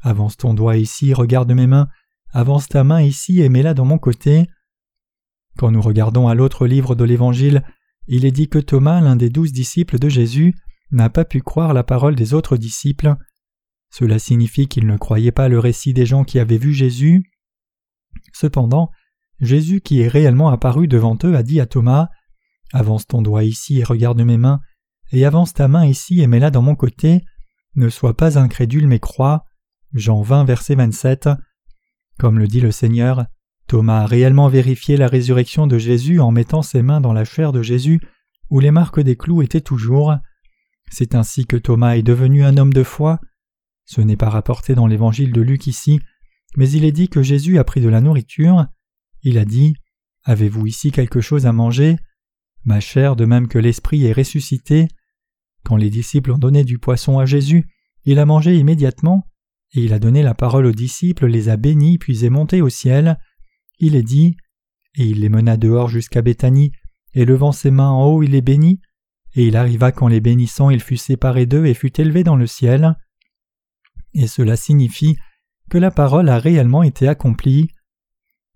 Avance 0.02 0.37
ton 0.37 0.52
doigt 0.52 0.76
ici, 0.76 1.14
regarde 1.14 1.52
mes 1.52 1.68
mains, 1.68 1.88
avance 2.32 2.68
ta 2.68 2.82
main 2.82 3.00
ici 3.00 3.40
et 3.40 3.49
mets-la 3.49 3.72
dans 3.72 3.84
mon 3.84 3.99
côté. 3.99 4.49
Quand 5.56 5.70
nous 5.70 5.80
regardons 5.80 6.28
à 6.28 6.34
l'autre 6.34 6.66
livre 6.66 6.94
de 6.96 7.04
l'Évangile, 7.04 7.62
il 8.08 8.25
est 8.25 8.32
dit 8.32 8.49
que 8.49 8.58
Thomas, 8.58 9.00
l'un 9.00 9.16
des 9.16 9.30
douze 9.30 9.52
disciples 9.52 9.99
de 9.99 10.08
Jésus, 10.08 10.54
n'a 10.90 11.08
pas 11.08 11.25
pu 11.25 11.40
croire 11.40 11.72
la 11.72 11.84
parole 11.84 12.16
des 12.16 12.34
autres 12.34 12.56
disciples. 12.56 13.14
Cela 13.92 14.18
signifie 14.18 14.68
qu'il 14.68 14.87
ne 14.87 14.96
croyait 14.96 15.32
pas 15.32 15.49
le 15.49 15.58
récit 15.58 15.92
des 15.92 16.06
gens 16.06 16.25
qui 16.25 16.38
avaient 16.38 16.58
vu 16.58 16.72
Jésus. 16.72 17.30
Cependant, 18.32 18.90
Jésus 19.38 19.82
qui 19.82 20.00
est 20.00 20.08
réellement 20.08 20.49
apparu 20.49 20.88
devant 20.88 21.18
eux 21.25 21.37
a 21.37 21.42
dit 21.42 21.61
à 21.61 21.66
Thomas 21.66 22.08
Avance 22.72 23.06
ton 23.06 23.20
doigt 23.20 23.44
ici 23.44 23.80
et 23.80 23.84
regarde 23.84 24.22
mes 24.22 24.38
mains, 24.38 24.61
et 25.12 25.26
avance 25.26 25.52
ta 25.52 25.68
main 25.68 25.84
ici 25.84 26.22
et 26.22 26.26
mets-la 26.26 26.50
dans 26.50 26.62
mon 26.62 26.75
côté. 26.75 27.20
Ne 27.75 27.90
sois 27.90 28.16
pas 28.16 28.38
incrédule 28.38 28.87
mais 28.87 28.99
crois. 28.99 29.44
Jean 29.92 30.22
20, 30.22 30.44
verset 30.44 30.75
27. 30.75 31.28
Comme 32.18 32.38
le 32.38 32.49
dit 32.49 32.62
le 32.62 32.70
Seigneur, 32.70 33.26
Thomas 33.66 34.04
a 34.04 34.06
réellement 34.06 34.49
vérifié 34.49 34.96
la 34.96 35.06
résurrection 35.06 35.66
de 35.66 35.76
Jésus 35.76 36.18
en 36.18 36.30
mettant 36.30 36.62
ses 36.62 36.80
mains 36.80 37.02
dans 37.02 37.12
la 37.12 37.26
chair 37.26 37.52
de 37.52 37.62
Jésus 37.62 38.00
où 38.49 38.58
les 38.58 38.70
marques 38.70 39.00
des 39.00 39.16
clous 39.16 39.42
étaient 39.42 39.61
toujours. 39.61 40.14
C'est 40.90 41.14
ainsi 41.14 41.46
que 41.46 41.56
Thomas 41.58 41.96
est 41.96 42.02
devenu 42.02 42.42
un 42.42 42.56
homme 42.56 42.72
de 42.72 42.84
foi. 42.84 43.20
Ce 43.94 44.00
n'est 44.00 44.16
pas 44.16 44.30
rapporté 44.30 44.75
dans 44.75 44.87
l'évangile 44.87 45.32
de 45.32 45.42
Luc 45.42 45.66
ici, 45.66 46.00
mais 46.56 46.70
il 46.70 46.87
est 46.87 46.92
dit 46.92 47.11
que 47.11 47.22
Jésus 47.22 47.58
a 47.58 47.64
pris 47.64 47.82
de 47.82 47.90
la 47.90 48.00
nourriture. 48.00 48.64
Il 49.22 49.37
a 49.37 49.44
dit 49.44 49.75
Avez-vous 50.25 50.66
ici 50.66 50.90
quelque 50.92 51.20
chose 51.20 51.44
à 51.44 51.52
manger? 51.52 51.97
Ma 52.64 52.80
chair, 52.80 53.17
de 53.17 53.26
même 53.26 53.49
que 53.49 53.58
l'Esprit, 53.58 54.06
est 54.06 54.14
ressuscité. 54.14 54.88
Quand 55.62 55.76
les 55.76 55.90
disciples 55.90 56.32
ont 56.32 56.38
donné 56.38 56.64
du 56.64 56.78
poisson 56.78 57.19
à 57.19 57.26
Jésus, 57.26 57.69
il 58.06 58.19
a 58.19 58.25
mangé 58.25 58.56
immédiatement, 58.56 59.28
et 59.75 59.84
il 59.84 59.93
a 59.93 59.99
donné 59.99 60.23
la 60.23 60.32
parole 60.32 60.64
aux 60.64 60.73
disciples, 60.73 61.26
les 61.26 61.50
a 61.50 61.58
bénis, 61.58 61.99
puis 61.99 62.25
est 62.25 62.30
monté 62.30 62.62
au 62.62 62.71
ciel. 62.71 63.19
Il 63.78 63.95
est 63.95 64.02
dit 64.02 64.38
Et 64.95 65.04
il 65.04 65.21
les 65.21 65.28
mena 65.28 65.58
dehors 65.58 65.90
jusqu'à 65.90 66.23
Béthanie, 66.23 66.73
et 67.12 67.26
levant 67.26 67.52
ses 67.52 67.71
mains 67.71 67.90
en 67.90 68.06
haut, 68.06 68.23
il 68.23 68.30
les 68.30 68.40
bénit. 68.40 68.80
Et 69.34 69.47
il 69.49 69.54
arriva 69.54 69.93
qu'en 69.93 70.08
les 70.08 70.23
bénissant, 70.23 70.71
il 70.71 70.80
fut 70.80 70.97
séparé 70.97 71.45
d'eux 71.45 71.67
et 71.67 71.75
fut 71.75 72.00
élevé 72.00 72.25
dans 72.25 72.36
le 72.36 72.47
ciel. 72.47 72.97
Et 74.14 74.26
cela 74.26 74.56
signifie 74.56 75.16
que 75.70 75.78
la 75.78 75.90
parole 75.90 76.28
a 76.28 76.38
réellement 76.38 76.82
été 76.82 77.08
accomplie. 77.08 77.68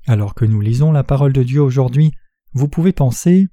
Alors 0.06 0.34
que 0.34 0.44
nous 0.44 0.60
lisons 0.60 0.92
la 0.92 1.04
parole 1.04 1.32
de 1.32 1.42
Dieu 1.42 1.60
aujourd'hui, 1.60 2.12
vous 2.52 2.68
pouvez 2.68 2.92
penser 2.92 3.48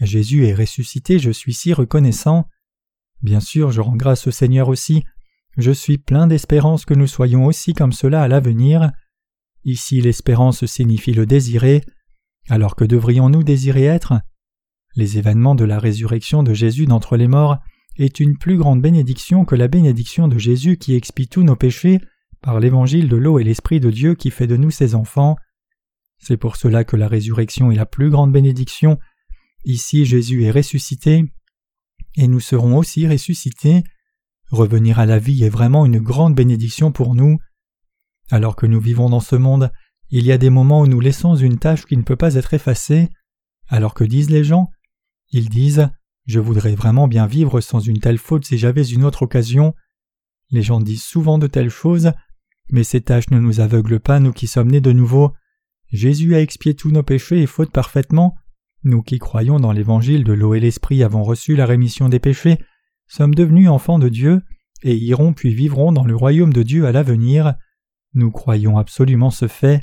Jésus 0.00 0.46
est 0.46 0.54
ressuscité, 0.54 1.18
je 1.18 1.30
suis 1.30 1.54
si 1.54 1.72
reconnaissant. 1.72 2.48
Bien 3.22 3.40
sûr, 3.40 3.70
je 3.70 3.80
rends 3.80 3.96
grâce 3.96 4.26
au 4.26 4.30
Seigneur 4.30 4.68
aussi. 4.68 5.04
Je 5.56 5.70
suis 5.70 5.98
plein 5.98 6.26
d'espérance 6.26 6.84
que 6.84 6.94
nous 6.94 7.06
soyons 7.06 7.46
aussi 7.46 7.74
comme 7.74 7.92
cela 7.92 8.22
à 8.22 8.28
l'avenir. 8.28 8.90
Ici 9.64 10.00
l'espérance 10.00 10.64
signifie 10.66 11.12
le 11.12 11.26
désirer, 11.26 11.84
alors 12.48 12.74
que 12.74 12.84
devrions-nous 12.84 13.44
désirer 13.44 13.84
être? 13.84 14.14
Les 14.96 15.18
événements 15.18 15.54
de 15.54 15.64
la 15.64 15.78
résurrection 15.78 16.42
de 16.42 16.52
Jésus 16.52 16.86
d'entre 16.86 17.16
les 17.16 17.28
morts 17.28 17.58
est 17.98 18.20
une 18.20 18.38
plus 18.38 18.56
grande 18.56 18.80
bénédiction 18.80 19.44
que 19.44 19.54
la 19.54 19.68
bénédiction 19.68 20.28
de 20.28 20.38
Jésus 20.38 20.76
qui 20.76 20.94
expie 20.94 21.28
tous 21.28 21.42
nos 21.42 21.56
péchés 21.56 22.00
par 22.40 22.60
l'évangile 22.60 23.08
de 23.08 23.16
l'eau 23.16 23.38
et 23.38 23.44
l'Esprit 23.44 23.80
de 23.80 23.90
Dieu 23.90 24.14
qui 24.14 24.30
fait 24.30 24.46
de 24.46 24.56
nous 24.56 24.70
ses 24.70 24.94
enfants. 24.94 25.36
C'est 26.18 26.36
pour 26.36 26.56
cela 26.56 26.84
que 26.84 26.96
la 26.96 27.08
résurrection 27.08 27.70
est 27.70 27.76
la 27.76 27.86
plus 27.86 28.10
grande 28.10 28.32
bénédiction. 28.32 28.98
Ici 29.64 30.04
Jésus 30.04 30.44
est 30.44 30.50
ressuscité, 30.50 31.24
et 32.16 32.28
nous 32.28 32.40
serons 32.40 32.76
aussi 32.76 33.06
ressuscités. 33.06 33.84
Revenir 34.50 34.98
à 34.98 35.06
la 35.06 35.18
vie 35.18 35.44
est 35.44 35.48
vraiment 35.48 35.86
une 35.86 35.98
grande 35.98 36.34
bénédiction 36.34 36.92
pour 36.92 37.14
nous. 37.14 37.38
Alors 38.30 38.56
que 38.56 38.66
nous 38.66 38.80
vivons 38.80 39.08
dans 39.08 39.20
ce 39.20 39.36
monde, 39.36 39.70
il 40.10 40.26
y 40.26 40.32
a 40.32 40.38
des 40.38 40.50
moments 40.50 40.82
où 40.82 40.86
nous 40.86 41.00
laissons 41.00 41.36
une 41.36 41.58
tâche 41.58 41.86
qui 41.86 41.96
ne 41.96 42.02
peut 42.02 42.16
pas 42.16 42.34
être 42.34 42.54
effacée. 42.54 43.08
Alors 43.68 43.94
que 43.94 44.04
disent 44.04 44.30
les 44.30 44.44
gens? 44.44 44.68
Ils 45.30 45.48
disent 45.48 45.88
Je 46.26 46.40
voudrais 46.40 46.74
vraiment 46.74 47.08
bien 47.08 47.26
vivre 47.26 47.60
sans 47.60 47.80
une 47.80 47.98
telle 47.98 48.18
faute 48.18 48.44
si 48.44 48.58
j'avais 48.58 48.84
une 48.84 49.04
autre 49.04 49.22
occasion. 49.22 49.74
Les 50.50 50.62
gens 50.62 50.80
disent 50.80 51.02
souvent 51.02 51.38
de 51.38 51.46
telles 51.46 51.70
choses, 51.70 52.12
mais 52.70 52.84
ces 52.84 53.00
tâches 53.00 53.30
ne 53.30 53.40
nous 53.40 53.60
aveuglent 53.60 54.00
pas, 54.00 54.20
nous 54.20 54.32
qui 54.32 54.46
sommes 54.46 54.70
nés 54.70 54.80
de 54.80 54.92
nouveau. 54.92 55.32
Jésus 55.90 56.34
a 56.34 56.40
expié 56.40 56.74
tous 56.74 56.90
nos 56.90 57.02
péchés 57.02 57.42
et 57.42 57.46
fautes 57.46 57.72
parfaitement. 57.72 58.36
Nous 58.84 59.02
qui 59.02 59.18
croyons 59.18 59.60
dans 59.60 59.72
l'évangile 59.72 60.24
de 60.24 60.32
l'eau 60.32 60.54
et 60.54 60.60
l'esprit 60.60 61.02
avons 61.02 61.22
reçu 61.22 61.54
la 61.54 61.66
rémission 61.66 62.08
des 62.08 62.18
péchés, 62.18 62.58
sommes 63.06 63.34
devenus 63.34 63.68
enfants 63.68 63.98
de 63.98 64.08
Dieu, 64.08 64.42
et 64.82 64.96
irons 64.96 65.32
puis 65.32 65.54
vivrons 65.54 65.92
dans 65.92 66.04
le 66.04 66.16
royaume 66.16 66.52
de 66.52 66.62
Dieu 66.62 66.86
à 66.86 66.92
l'avenir. 66.92 67.54
Nous 68.14 68.30
croyons 68.30 68.78
absolument 68.78 69.30
ce 69.30 69.48
fait. 69.48 69.80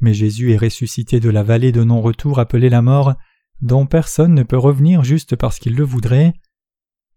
Mais 0.00 0.14
Jésus 0.14 0.52
est 0.52 0.56
ressuscité 0.56 1.20
de 1.20 1.30
la 1.30 1.42
vallée 1.42 1.72
de 1.72 1.82
non-retour 1.82 2.38
appelée 2.38 2.68
la 2.68 2.82
mort, 2.82 3.14
dont 3.60 3.86
personne 3.86 4.34
ne 4.34 4.42
peut 4.42 4.58
revenir 4.58 5.04
juste 5.04 5.36
parce 5.36 5.58
qu'il 5.58 5.74
le 5.74 5.84
voudrait. 5.84 6.34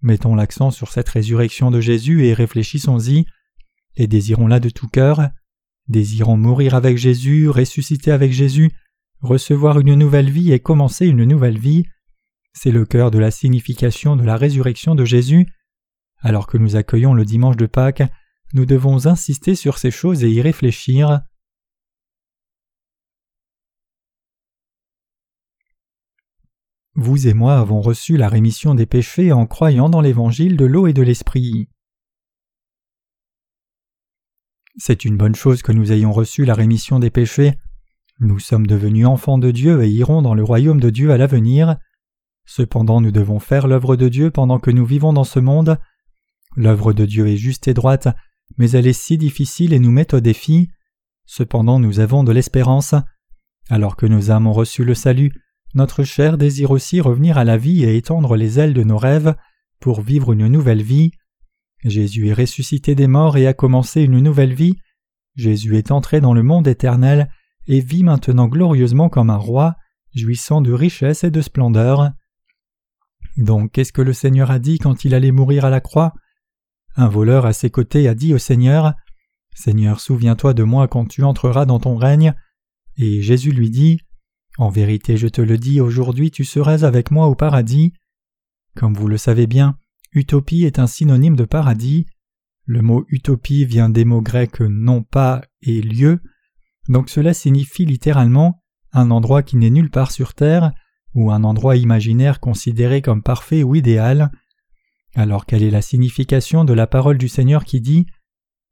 Mettons 0.02 0.36
l'accent 0.36 0.72
sur 0.72 0.92
cette 0.92 1.10
résurrection 1.10 1.72
de 1.72 1.82
Jésus 1.82 2.26
et 2.26 2.34
réfléchissons-y, 2.34 3.26
et 3.96 4.08
désirons-la 4.08 4.60
de 4.60 4.70
tout 4.70 4.88
cœur. 4.88 5.30
Désirons 5.88 6.38
mourir 6.38 6.76
avec 6.76 6.98
Jésus, 6.98 7.50
ressusciter 7.50 8.12
avec 8.12 8.32
Jésus, 8.32 8.72
recevoir 9.22 9.80
une 9.80 9.96
nouvelle 9.96 10.30
vie 10.30 10.54
et 10.54 10.60
commencer 10.60 11.08
une 11.08 11.26
nouvelle 11.26 11.58
vie. 11.58 11.86
C'est 12.54 12.72
le 12.72 12.86
cœur 12.86 13.12
de 13.12 13.20
la 13.20 13.32
signification 13.32 14.16
de 14.16 14.24
la 14.24 14.38
résurrection 14.38 14.96
de 14.96 15.06
Jésus. 15.06 15.48
Alors 16.22 16.48
que 16.48 16.58
nous 16.58 16.76
accueillons 16.76 17.14
le 17.14 17.26
dimanche 17.26 17.58
de 17.58 17.66
Pâques, 17.66 18.04
nous 18.54 18.66
devons 18.66 19.06
insister 19.06 19.56
sur 19.56 19.78
ces 19.78 19.92
choses 19.92 20.24
et 20.24 20.30
y 20.30 20.42
réfléchir. 20.42 21.22
Vous 26.96 27.28
et 27.28 27.34
moi 27.34 27.58
avons 27.58 27.82
reçu 27.82 28.18
la 28.18 28.30
rémission 28.30 28.76
des 28.76 28.86
péchés 28.86 29.32
en 29.32 29.46
croyant 29.46 29.90
dans 29.90 30.02
l'évangile 30.02 30.58
de 30.58 30.66
l'eau 30.66 30.88
et 30.88 30.94
de 30.94 31.02
l'esprit. 31.02 31.70
C'est 34.78 35.06
une 35.06 35.18
bonne 35.18 35.36
chose 35.36 35.62
que 35.62 35.72
nous 35.72 35.92
ayons 35.92 36.12
reçu 36.12 36.46
la 36.46 36.54
rémission 36.54 37.00
des 37.00 37.10
péchés. 37.10 37.54
Nous 38.20 38.40
sommes 38.40 38.68
devenus 38.68 39.06
enfants 39.06 39.38
de 39.38 39.52
Dieu 39.52 39.84
et 39.84 39.90
irons 39.90 40.22
dans 40.22 40.34
le 40.34 40.44
royaume 40.44 40.80
de 40.80 40.90
Dieu 40.90 41.12
à 41.12 41.18
l'avenir. 41.18 41.78
Cependant 42.46 43.02
nous 43.02 43.12
devons 43.12 43.40
faire 43.40 43.68
l'œuvre 43.68 43.96
de 43.96 44.10
Dieu 44.10 44.32
pendant 44.32 44.60
que 44.60 44.72
nous 44.72 44.86
vivons 44.86 45.14
dans 45.14 45.24
ce 45.24 45.40
monde. 45.40 45.78
L'œuvre 46.56 46.94
de 46.94 47.06
Dieu 47.06 47.28
est 47.28 47.38
juste 47.38 47.68
et 47.68 47.74
droite, 47.74 48.08
mais 48.58 48.72
elle 48.72 48.88
est 48.88 48.94
si 48.94 49.18
difficile 49.18 49.74
et 49.74 49.80
nous 49.80 49.92
met 49.92 50.14
au 50.14 50.20
défi. 50.20 50.70
Cependant 51.26 51.80
nous 51.80 52.00
avons 52.00 52.24
de 52.24 52.32
l'espérance. 52.32 52.96
Alors 53.70 53.96
que 53.96 54.06
nos 54.06 54.32
âmes 54.32 54.48
ont 54.48 54.54
reçu 54.54 54.84
le 54.84 54.96
salut, 54.96 55.32
notre 55.74 56.04
chair 56.04 56.38
désire 56.38 56.72
aussi 56.72 57.02
revenir 57.02 57.38
à 57.38 57.44
la 57.44 57.58
vie 57.58 57.84
et 57.84 57.96
étendre 57.96 58.36
les 58.36 58.60
ailes 58.60 58.74
de 58.74 58.84
nos 58.84 58.98
rêves 58.98 59.36
pour 59.80 60.02
vivre 60.02 60.34
une 60.34 60.48
nouvelle 60.48 60.82
vie. 60.82 61.12
Jésus 61.84 62.28
est 62.28 62.34
ressuscité 62.34 62.96
des 62.96 63.08
morts 63.08 63.38
et 63.38 63.48
a 63.48 63.54
commencé 63.54 64.02
une 64.02 64.20
nouvelle 64.20 64.54
vie. 64.54 64.78
Jésus 65.36 65.78
est 65.78 65.92
entré 65.92 66.22
dans 66.22 66.34
le 66.34 66.44
monde 66.44 66.68
éternel 66.68 67.30
et 67.68 67.80
vit 67.80 68.04
maintenant 68.04 68.48
glorieusement 68.48 69.10
comme 69.10 69.30
un 69.30 69.38
roi, 69.38 69.76
jouissant 70.16 70.62
de 70.62 70.74
richesse 70.74 71.24
et 71.24 71.32
de 71.32 71.42
splendeur. 71.42 72.12
Donc 73.38 73.72
qu'est-ce 73.72 73.94
que 73.94 74.02
le 74.02 74.14
Seigneur 74.14 74.52
a 74.52 74.60
dit 74.60 74.80
quand 74.80 75.06
il 75.06 75.14
allait 75.14 75.32
mourir 75.32 75.66
à 75.66 75.70
la 75.70 75.80
croix? 75.80 76.14
Un 76.96 77.08
voleur 77.08 77.46
à 77.46 77.54
ses 77.54 77.70
côtés 77.70 78.08
a 78.08 78.16
dit 78.16 78.34
au 78.34 78.40
Seigneur 78.40 78.94
Seigneur, 79.54 80.00
souviens-toi 80.00 80.54
de 80.54 80.64
moi 80.64 80.88
quand 80.88 81.06
tu 81.06 81.24
entreras 81.24 81.66
dans 81.66 81.80
ton 81.80 81.96
règne. 81.96 82.34
Et 82.98 83.22
Jésus 83.22 83.52
lui 83.52 83.70
dit 83.70 84.00
En 84.60 84.68
vérité, 84.68 85.16
je 85.16 85.30
te 85.30 85.40
le 85.40 85.58
dis, 85.58 85.80
aujourd'hui 85.80 86.32
tu 86.32 86.44
seras 86.44 86.84
avec 86.84 87.12
moi 87.12 87.28
au 87.28 87.36
paradis. 87.36 87.94
Comme 88.76 88.94
vous 88.94 89.08
le 89.08 89.16
savez 89.16 89.48
bien, 89.48 89.78
utopie 90.12 90.66
est 90.66 90.80
un 90.80 90.86
synonyme 90.86 91.38
de 91.38 91.46
paradis. 91.46 92.08
Le 92.66 92.82
mot 92.82 93.06
utopie 93.08 93.64
vient 93.64 93.88
des 93.88 94.04
mots 94.04 94.22
grecs 94.22 94.60
non 94.60 95.02
pas 95.02 95.42
et 95.62 95.82
lieu, 95.82 96.20
donc 96.90 97.10
cela 97.10 97.34
signifie 97.34 97.86
littéralement 97.86 98.62
un 98.92 99.12
endroit 99.12 99.44
qui 99.44 99.56
n'est 99.56 99.70
nulle 99.70 99.92
part 99.92 100.12
sur 100.12 100.34
terre, 100.34 100.74
ou 101.14 101.32
un 101.32 101.46
endroit 101.46 101.78
imaginaire 101.78 102.42
considéré 102.42 103.02
comme 103.02 103.24
parfait 103.24 103.64
ou 103.64 103.76
idéal. 103.76 104.30
Alors 105.16 105.46
quelle 105.46 105.64
est 105.64 105.72
la 105.72 105.82
signification 105.82 106.66
de 106.66 106.74
la 106.74 106.86
parole 106.86 107.18
du 107.18 107.30
Seigneur 107.30 107.64
qui 107.64 107.80
dit 107.80 108.08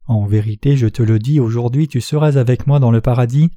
En 0.06 0.26
vérité, 0.26 0.76
je 0.76 0.88
te 0.88 1.02
le 1.02 1.18
dis, 1.18 1.40
aujourd'hui 1.40 1.88
tu 1.88 2.02
seras 2.02 2.36
avec 2.36 2.68
moi 2.68 2.82
dans 2.82 2.92
le 2.92 3.00
paradis 3.00 3.52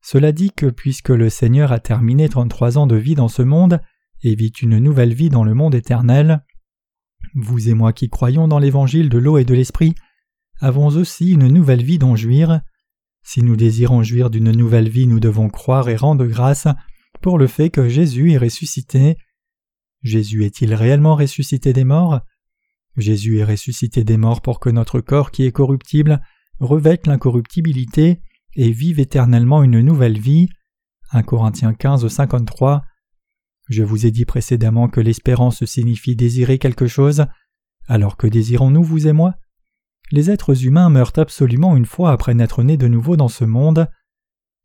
Cela 0.00 0.32
dit 0.32 0.50
que 0.50 0.66
puisque 0.66 1.10
le 1.10 1.28
Seigneur 1.28 1.72
a 1.72 1.80
terminé 1.80 2.28
trente-trois 2.28 2.78
ans 2.78 2.86
de 2.86 2.96
vie 2.96 3.14
dans 3.14 3.28
ce 3.28 3.42
monde 3.42 3.80
et 4.22 4.34
vit 4.34 4.52
une 4.62 4.78
nouvelle 4.78 5.14
vie 5.14 5.28
dans 5.28 5.44
le 5.44 5.54
monde 5.54 5.74
éternel, 5.74 6.44
vous 7.34 7.68
et 7.68 7.74
moi 7.74 7.92
qui 7.92 8.08
croyons 8.08 8.48
dans 8.48 8.58
l'évangile 8.58 9.08
de 9.08 9.18
l'eau 9.18 9.38
et 9.38 9.44
de 9.44 9.54
l'esprit 9.54 9.94
avons 10.60 10.88
aussi 10.88 11.32
une 11.32 11.48
nouvelle 11.48 11.82
vie 11.82 11.98
dont 11.98 12.16
jouir. 12.16 12.60
Si 13.22 13.42
nous 13.42 13.56
désirons 13.56 14.02
jouir 14.02 14.30
d'une 14.30 14.50
nouvelle 14.50 14.88
vie, 14.88 15.06
nous 15.06 15.20
devons 15.20 15.48
croire 15.48 15.88
et 15.88 15.96
rendre 15.96 16.26
grâce 16.26 16.66
pour 17.20 17.38
le 17.38 17.46
fait 17.46 17.70
que 17.70 17.88
Jésus 17.88 18.32
est 18.32 18.38
ressuscité. 18.38 19.16
Jésus 20.02 20.44
est-il 20.44 20.74
réellement 20.74 21.16
ressuscité 21.16 21.72
des 21.72 21.84
morts? 21.84 22.20
Jésus 22.96 23.38
est 23.38 23.44
ressuscité 23.44 24.02
des 24.02 24.16
morts 24.16 24.40
pour 24.40 24.60
que 24.60 24.70
notre 24.70 25.00
corps 25.00 25.30
qui 25.30 25.44
est 25.44 25.52
corruptible 25.52 26.20
revête 26.58 27.06
l'incorruptibilité 27.06 28.20
et 28.58 28.72
vive 28.72 28.98
éternellement 28.98 29.62
une 29.62 29.80
nouvelle 29.80 30.18
vie. 30.18 30.48
1 31.12 31.22
Corinthiens 31.22 31.72
15, 31.72 32.08
53. 32.08 32.82
Je 33.68 33.84
vous 33.84 34.04
ai 34.04 34.10
dit 34.10 34.24
précédemment 34.24 34.88
que 34.88 35.00
l'espérance 35.00 35.64
signifie 35.64 36.16
désirer 36.16 36.58
quelque 36.58 36.88
chose. 36.88 37.26
Alors 37.86 38.16
que 38.16 38.26
désirons-nous, 38.26 38.82
vous 38.82 39.06
et 39.06 39.12
moi? 39.12 39.36
Les 40.10 40.28
êtres 40.28 40.64
humains 40.64 40.90
meurent 40.90 41.12
absolument 41.18 41.76
une 41.76 41.86
fois 41.86 42.10
après 42.10 42.34
n'être 42.34 42.64
nés 42.64 42.76
de 42.76 42.88
nouveau 42.88 43.16
dans 43.16 43.28
ce 43.28 43.44
monde. 43.44 43.86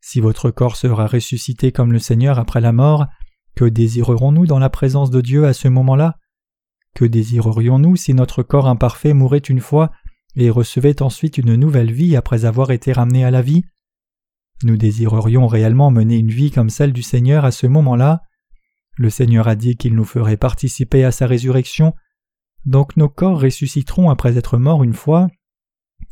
Si 0.00 0.20
votre 0.20 0.50
corps 0.50 0.76
sera 0.76 1.06
ressuscité 1.06 1.70
comme 1.70 1.92
le 1.92 2.00
Seigneur 2.00 2.40
après 2.40 2.60
la 2.60 2.72
mort, 2.72 3.06
que 3.54 3.64
désirerons-nous 3.64 4.46
dans 4.46 4.58
la 4.58 4.70
présence 4.70 5.12
de 5.12 5.20
Dieu 5.20 5.46
à 5.46 5.52
ce 5.52 5.68
moment-là? 5.68 6.18
Que 6.96 7.04
désirerions-nous 7.04 7.94
si 7.94 8.12
notre 8.12 8.42
corps 8.42 8.66
imparfait 8.66 9.14
mourait 9.14 9.38
une 9.38 9.60
fois 9.60 9.92
et 10.34 10.50
recevait 10.50 11.00
ensuite 11.00 11.38
une 11.38 11.54
nouvelle 11.54 11.92
vie 11.92 12.16
après 12.16 12.44
avoir 12.44 12.72
été 12.72 12.92
ramené 12.92 13.24
à 13.24 13.30
la 13.30 13.40
vie? 13.40 13.62
Nous 14.62 14.76
désirerions 14.76 15.46
réellement 15.46 15.90
mener 15.90 16.16
une 16.16 16.30
vie 16.30 16.50
comme 16.50 16.70
celle 16.70 16.92
du 16.92 17.02
Seigneur 17.02 17.44
à 17.44 17.50
ce 17.50 17.66
moment-là. 17.66 18.22
Le 18.96 19.10
Seigneur 19.10 19.48
a 19.48 19.56
dit 19.56 19.76
qu'il 19.76 19.94
nous 19.94 20.04
ferait 20.04 20.36
participer 20.36 21.04
à 21.04 21.10
sa 21.10 21.26
résurrection, 21.26 21.94
donc 22.64 22.96
nos 22.96 23.08
corps 23.08 23.40
ressusciteront 23.40 24.10
après 24.10 24.38
être 24.38 24.56
morts 24.56 24.84
une 24.84 24.94
fois, 24.94 25.28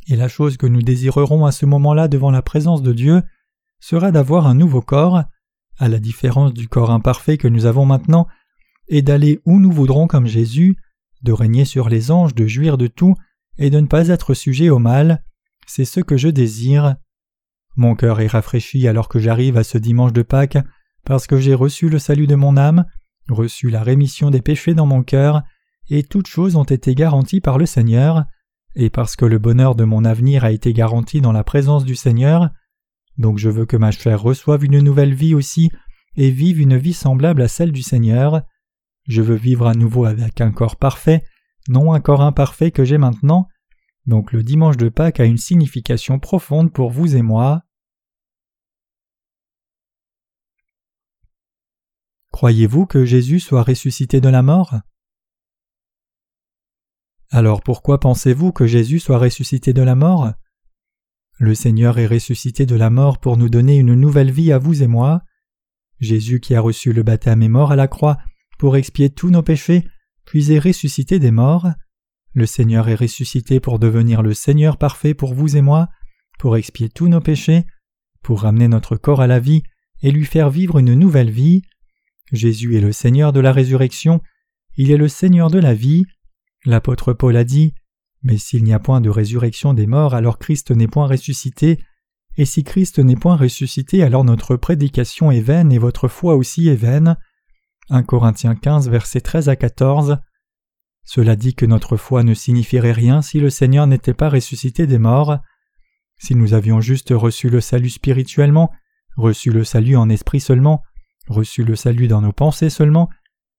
et 0.07 0.15
la 0.15 0.27
chose 0.27 0.57
que 0.57 0.67
nous 0.67 0.81
désirerons 0.81 1.45
à 1.45 1.51
ce 1.51 1.65
moment-là 1.65 2.07
devant 2.07 2.31
la 2.31 2.41
présence 2.41 2.81
de 2.81 2.93
Dieu, 2.93 3.23
sera 3.79 4.11
d'avoir 4.11 4.47
un 4.47 4.55
nouveau 4.55 4.81
corps, 4.81 5.23
à 5.77 5.89
la 5.89 5.99
différence 5.99 6.53
du 6.53 6.67
corps 6.67 6.91
imparfait 6.91 7.37
que 7.37 7.47
nous 7.47 7.65
avons 7.65 7.85
maintenant, 7.85 8.27
et 8.87 9.01
d'aller 9.01 9.39
où 9.45 9.59
nous 9.59 9.71
voudrons 9.71 10.07
comme 10.07 10.27
Jésus, 10.27 10.77
de 11.21 11.31
régner 11.31 11.65
sur 11.65 11.89
les 11.89 12.11
anges, 12.11 12.35
de 12.35 12.47
jouir 12.47 12.77
de 12.77 12.87
tout, 12.87 13.15
et 13.57 13.69
de 13.69 13.79
ne 13.79 13.87
pas 13.87 14.09
être 14.09 14.33
sujet 14.33 14.69
au 14.69 14.79
mal, 14.79 15.23
c'est 15.67 15.85
ce 15.85 15.99
que 15.99 16.17
je 16.17 16.29
désire. 16.29 16.95
Mon 17.75 17.95
cœur 17.95 18.21
est 18.21 18.27
rafraîchi 18.27 18.87
alors 18.87 19.09
que 19.09 19.19
j'arrive 19.19 19.57
à 19.57 19.63
ce 19.63 19.77
dimanche 19.77 20.13
de 20.13 20.21
Pâques, 20.21 20.57
parce 21.05 21.27
que 21.27 21.37
j'ai 21.37 21.53
reçu 21.53 21.89
le 21.89 21.99
salut 21.99 22.27
de 22.27 22.35
mon 22.35 22.57
âme, 22.57 22.85
reçu 23.29 23.69
la 23.69 23.83
rémission 23.83 24.29
des 24.29 24.41
péchés 24.41 24.73
dans 24.73 24.85
mon 24.85 25.03
cœur, 25.03 25.43
et 25.89 26.03
toutes 26.03 26.27
choses 26.27 26.55
ont 26.55 26.63
été 26.63 26.95
garanties 26.95 27.41
par 27.41 27.57
le 27.57 27.65
Seigneur, 27.65 28.25
et 28.75 28.89
parce 28.89 29.15
que 29.15 29.25
le 29.25 29.39
bonheur 29.39 29.75
de 29.75 29.83
mon 29.83 30.05
avenir 30.05 30.43
a 30.43 30.51
été 30.51 30.73
garanti 30.73 31.21
dans 31.21 31.31
la 31.31 31.43
présence 31.43 31.85
du 31.85 31.95
Seigneur, 31.95 32.49
donc 33.17 33.37
je 33.37 33.49
veux 33.49 33.65
que 33.65 33.77
ma 33.77 33.91
chair 33.91 34.21
reçoive 34.21 34.63
une 34.63 34.79
nouvelle 34.79 35.13
vie 35.13 35.35
aussi 35.35 35.71
et 36.15 36.31
vive 36.31 36.59
une 36.59 36.77
vie 36.77 36.93
semblable 36.93 37.41
à 37.41 37.47
celle 37.47 37.71
du 37.71 37.83
Seigneur. 37.83 38.41
Je 39.07 39.21
veux 39.21 39.35
vivre 39.35 39.67
à 39.67 39.73
nouveau 39.73 40.05
avec 40.05 40.41
un 40.41 40.51
corps 40.51 40.77
parfait, 40.77 41.23
non 41.67 41.93
un 41.93 41.99
corps 41.99 42.21
imparfait 42.21 42.71
que 42.71 42.83
j'ai 42.83 42.97
maintenant. 42.97 43.47
Donc 44.05 44.31
le 44.31 44.43
dimanche 44.43 44.77
de 44.77 44.89
Pâques 44.89 45.19
a 45.19 45.25
une 45.25 45.37
signification 45.37 46.19
profonde 46.19 46.73
pour 46.73 46.91
vous 46.91 47.15
et 47.15 47.21
moi. 47.21 47.63
Croyez-vous 52.31 52.85
que 52.85 53.05
Jésus 53.05 53.39
soit 53.39 53.63
ressuscité 53.63 54.19
de 54.19 54.29
la 54.29 54.41
mort? 54.41 54.75
Alors 57.29 57.61
pourquoi 57.61 57.99
pensez-vous 57.99 58.51
que 58.51 58.67
Jésus 58.67 58.99
soit 58.99 59.17
ressuscité 59.17 59.71
de 59.71 59.81
la 59.81 59.95
mort? 59.95 60.33
Le 61.39 61.55
Seigneur 61.55 61.97
est 61.97 62.07
ressuscité 62.07 62.65
de 62.65 62.75
la 62.75 62.89
mort 62.89 63.19
pour 63.19 63.37
nous 63.37 63.49
donner 63.49 63.77
une 63.77 63.95
nouvelle 63.95 64.31
vie 64.31 64.51
à 64.51 64.59
vous 64.59 64.83
et 64.83 64.87
moi. 64.87 65.23
Jésus 65.99 66.39
qui 66.39 66.53
a 66.53 66.61
reçu 66.61 66.91
le 66.91 67.03
baptême 67.03 67.41
est 67.41 67.49
mort 67.49 67.71
à 67.71 67.75
la 67.75 67.87
croix 67.87 68.17
pour 68.59 68.75
expier 68.75 69.09
tous 69.09 69.29
nos 69.29 69.41
péchés, 69.41 69.87
puis 70.25 70.51
est 70.51 70.59
ressuscité 70.59 71.19
des 71.19 71.31
morts. 71.31 71.69
Le 72.33 72.45
Seigneur 72.45 72.89
est 72.89 72.95
ressuscité 72.95 73.59
pour 73.59 73.79
devenir 73.79 74.21
le 74.21 74.33
Seigneur 74.33 74.77
parfait 74.77 75.13
pour 75.13 75.33
vous 75.33 75.55
et 75.55 75.61
moi, 75.61 75.89
pour 76.39 76.57
expier 76.57 76.89
tous 76.89 77.07
nos 77.07 77.21
péchés, 77.21 77.65
pour 78.21 78.41
ramener 78.41 78.67
notre 78.67 78.95
corps 78.95 79.21
à 79.21 79.27
la 79.27 79.39
vie 79.39 79.63
et 80.01 80.11
lui 80.11 80.25
faire 80.25 80.49
vivre 80.49 80.79
une 80.79 80.93
nouvelle 80.93 81.31
vie. 81.31 81.61
Jésus 82.31 82.75
est 82.75 82.81
le 82.81 82.91
Seigneur 82.91 83.33
de 83.33 83.39
la 83.39 83.51
résurrection, 83.51 84.21
il 84.75 84.91
est 84.91 84.97
le 84.97 85.07
Seigneur 85.07 85.49
de 85.51 85.59
la 85.59 85.73
vie. 85.73 86.05
L'apôtre 86.65 87.13
Paul 87.13 87.37
a 87.37 87.43
dit 87.43 87.75
mais 88.23 88.37
s'il 88.37 88.63
n'y 88.63 88.73
a 88.73 88.79
point 88.79 89.01
de 89.01 89.09
résurrection 89.09 89.73
des 89.73 89.85
morts, 89.85 90.15
alors 90.15 90.39
Christ 90.39 90.71
n'est 90.71 90.87
point 90.87 91.07
ressuscité, 91.07 91.79
et 92.37 92.45
si 92.45 92.63
Christ 92.63 92.99
n'est 92.99 93.17
point 93.17 93.35
ressuscité, 93.35 94.01
alors 94.01 94.23
notre 94.23 94.55
prédication 94.55 95.29
est 95.29 95.41
vaine 95.41 95.71
et 95.71 95.77
votre 95.77 96.07
foi 96.07 96.35
aussi 96.35 96.69
est 96.69 96.75
vaine. 96.75 97.17
1 97.89 98.03
Corinthiens 98.03 98.55
15, 98.55 98.89
versets 98.89 99.21
13 99.21 99.49
à 99.49 99.55
14. 99.55 100.17
Cela 101.05 101.35
dit 101.35 101.53
que 101.53 101.65
notre 101.65 101.97
foi 101.97 102.23
ne 102.23 102.33
signifierait 102.33 102.91
rien 102.91 103.21
si 103.21 103.39
le 103.39 103.49
Seigneur 103.49 103.87
n'était 103.87 104.13
pas 104.13 104.29
ressuscité 104.29 104.87
des 104.87 104.97
morts. 104.97 105.37
Si 106.17 106.35
nous 106.35 106.53
avions 106.53 106.81
juste 106.81 107.09
reçu 107.11 107.49
le 107.49 107.61
salut 107.61 107.89
spirituellement, 107.89 108.71
reçu 109.17 109.51
le 109.51 109.63
salut 109.63 109.97
en 109.97 110.09
esprit 110.09 110.39
seulement, 110.39 110.81
reçu 111.27 111.63
le 111.63 111.75
salut 111.75 112.07
dans 112.07 112.21
nos 112.21 112.31
pensées 112.31 112.69
seulement, 112.69 113.09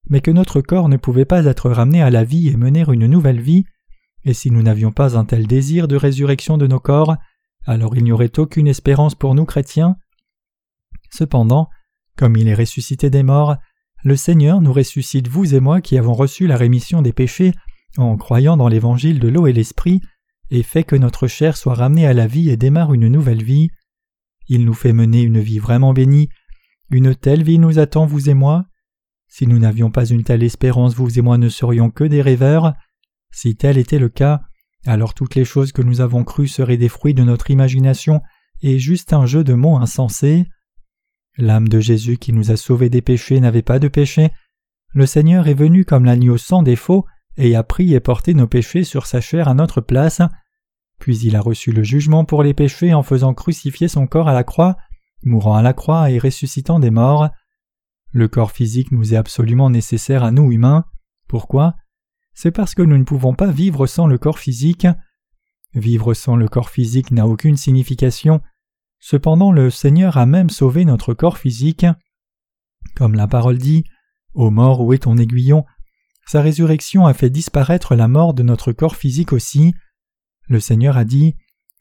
mais 0.09 0.21
que 0.21 0.31
notre 0.31 0.61
corps 0.61 0.89
ne 0.89 0.97
pouvait 0.97 1.25
pas 1.25 1.45
être 1.45 1.71
ramené 1.71 2.03
à 2.03 2.11
la 2.11 2.25
vie 2.25 2.49
et 2.49 2.57
mener 2.57 2.85
une 2.89 3.07
nouvelle 3.07 3.41
vie, 3.41 3.65
et 4.25 4.35
si 4.35 4.51
nous 4.51 4.63
n'avions 4.63 4.93
pas 4.93 5.19
un 5.19 5.25
tel 5.25 5.47
désir 5.47 5.89
de 5.89 5.97
résurrection 5.97 6.57
de 6.57 6.67
nos 6.67 6.81
corps, 6.81 7.17
alors 7.67 7.97
il 7.97 8.05
n'y 8.05 8.13
aurait 8.13 8.39
aucune 8.39 8.69
espérance 8.69 9.15
pour 9.15 9.35
nous 9.35 9.45
chrétiens. 9.45 9.97
Cependant, 11.11 11.69
comme 12.17 12.37
il 12.37 12.49
est 12.49 12.55
ressuscité 12.55 13.11
des 13.11 13.23
morts, 13.23 13.57
le 14.05 14.17
Seigneur 14.17 14.61
nous 14.61 14.73
ressuscite 14.73 15.29
vous 15.29 15.55
et 15.55 15.61
moi 15.61 15.81
qui 15.81 15.99
avons 15.99 16.13
reçu 16.13 16.47
la 16.47 16.57
rémission 16.57 17.03
des 17.03 17.13
péchés 17.13 17.53
en 17.97 18.17
croyant 18.17 18.57
dans 18.57 18.69
l'évangile 18.69 19.19
de 19.19 19.29
l'eau 19.29 19.47
et 19.47 19.53
l'esprit, 19.53 20.01
et 20.51 20.63
fait 20.63 20.85
que 20.85 20.97
notre 20.97 21.27
chair 21.27 21.57
soit 21.57 21.75
ramenée 21.75 22.07
à 22.07 22.13
la 22.13 22.27
vie 22.27 22.51
et 22.51 22.57
démarre 22.57 22.93
une 22.93 23.09
nouvelle 23.09 23.43
vie. 23.43 23.71
Il 24.49 24.65
nous 24.65 24.75
fait 24.75 24.93
mener 24.93 25.23
une 25.23 25.41
vie 25.41 25.59
vraiment 25.59 25.93
bénie. 25.93 26.29
Une 26.91 27.15
telle 27.15 27.43
vie 27.43 27.59
nous 27.59 27.79
attend, 27.79 28.05
vous 28.05 28.29
et 28.29 28.35
moi. 28.35 28.67
Si 29.27 29.47
nous 29.47 29.59
n'avions 29.59 29.91
pas 29.91 30.05
une 30.05 30.23
telle 30.23 30.43
espérance, 30.43 30.95
vous 30.95 31.19
et 31.19 31.23
moi 31.23 31.39
ne 31.39 31.49
serions 31.49 31.91
que 31.91 32.05
des 32.05 32.21
rêveurs. 32.21 32.75
Si 33.33 33.57
tel 33.57 33.79
était 33.79 33.99
le 33.99 34.09
cas, 34.09 34.43
alors 34.87 35.15
toutes 35.15 35.35
les 35.35 35.45
choses 35.45 35.73
que 35.73 35.83
nous 35.83 36.01
avons 36.01 36.25
crues 36.25 36.47
seraient 36.47 36.77
des 36.77 36.91
fruits 36.91 37.15
de 37.15 37.25
notre 37.25 37.51
imagination 37.51 38.21
et 38.61 38.79
juste 38.79 39.13
un 39.13 39.27
jeu 39.27 39.45
de 39.45 39.55
mots 39.55 39.77
insensé. 39.77 40.47
L'âme 41.37 41.69
de 41.69 41.81
Jésus 41.81 42.17
qui 42.17 42.33
nous 42.33 42.51
a 42.51 42.57
sauvés 42.57 42.91
des 42.91 43.03
péchés 43.03 43.41
n'avait 43.41 43.63
pas 43.63 43.79
de 43.79 43.89
péché. 43.89 44.31
Le 44.93 45.07
Seigneur 45.07 45.49
est 45.49 45.55
venu 45.55 45.85
comme 45.85 46.05
l'agneau 46.05 46.37
sans 46.37 46.63
défaut 46.63 47.07
et 47.37 47.57
a 47.57 47.65
pris 47.65 47.95
et 47.95 48.01
porté 48.01 48.35
nos 48.35 48.47
péchés 48.47 48.85
sur 48.85 49.07
sa 49.07 49.21
chair 49.21 49.49
à 49.49 49.55
notre 49.55 49.81
place. 49.81 50.23
Puis 51.01 51.19
il 51.19 51.35
a 51.35 51.41
reçu 51.41 51.73
le 51.73 51.83
jugement 51.83 52.25
pour 52.25 52.43
les 52.45 52.55
péchés 52.55 52.95
en 52.95 53.03
faisant 53.03 53.35
crucifier 53.35 53.89
son 53.89 54.07
corps 54.07 54.29
à 54.29 54.33
la 54.33 54.45
croix, 54.45 54.77
mourant 55.25 55.57
à 55.57 55.63
la 55.63 55.73
croix 55.73 56.11
et 56.11 56.19
ressuscitant 56.19 56.79
des 56.79 56.91
morts. 56.91 57.29
Le 58.13 58.29
corps 58.29 58.53
physique 58.53 58.93
nous 58.93 59.13
est 59.13 59.17
absolument 59.17 59.71
nécessaire 59.71 60.23
à 60.23 60.31
nous 60.31 60.53
humains. 60.53 60.85
Pourquoi? 61.27 61.75
C'est 62.33 62.53
parce 62.53 62.77
que 62.77 62.83
nous 62.83 62.97
ne 62.97 63.05
pouvons 63.05 63.35
pas 63.35 63.51
vivre 63.51 63.89
sans 63.89 64.07
le 64.07 64.19
corps 64.19 64.39
physique. 64.39 64.87
Vivre 65.75 66.15
sans 66.15 66.37
le 66.37 66.47
corps 66.47 66.71
physique 66.71 67.11
n'a 67.11 67.27
aucune 67.27 67.57
signification. 67.57 68.41
Cependant, 69.07 69.53
le 69.53 69.69
Seigneur 69.69 70.17
a 70.17 70.25
même 70.25 70.49
sauvé 70.49 70.87
notre 70.87 71.13
corps 71.13 71.37
physique. 71.37 71.85
Comme 72.95 73.15
la 73.15 73.27
parole 73.27 73.59
dit 73.59 73.85
Ô 74.33 74.51
mort, 74.51 74.81
où 74.81 74.95
est 74.95 75.03
ton 75.03 75.19
aiguillon? 75.19 75.67
Sa 76.27 76.41
résurrection 76.41 77.05
a 77.05 77.13
fait 77.13 77.29
disparaître 77.29 77.97
la 77.97 78.09
mort 78.09 78.33
de 78.33 78.43
notre 78.43 78.73
corps 78.73 78.97
physique 78.97 79.35
aussi. 79.35 79.75
Le 80.49 80.59
Seigneur 80.59 80.97
a 80.97 81.05
dit 81.05 81.35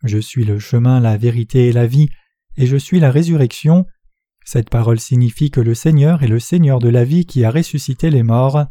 Je 0.03 0.17
suis 0.17 0.43
le 0.43 0.59
chemin, 0.59 0.99
la 0.99 1.15
vérité 1.15 1.69
et 1.69 1.71
la 1.71 1.88
vie, 1.88 2.09
et 2.57 2.67
je 2.67 2.75
suis 2.75 2.99
la 2.99 3.09
résurrection. 3.09 3.86
Cette 4.43 4.69
parole 4.69 4.99
signifie 4.99 5.49
que 5.49 5.62
le 5.62 5.75
Seigneur 5.75 6.23
est 6.23 6.27
le 6.27 6.41
Seigneur 6.41 6.79
de 6.79 6.89
la 6.89 7.05
vie 7.05 7.25
qui 7.25 7.45
a 7.45 7.51
ressuscité 7.51 8.09
les 8.09 8.23
morts. 8.23 8.65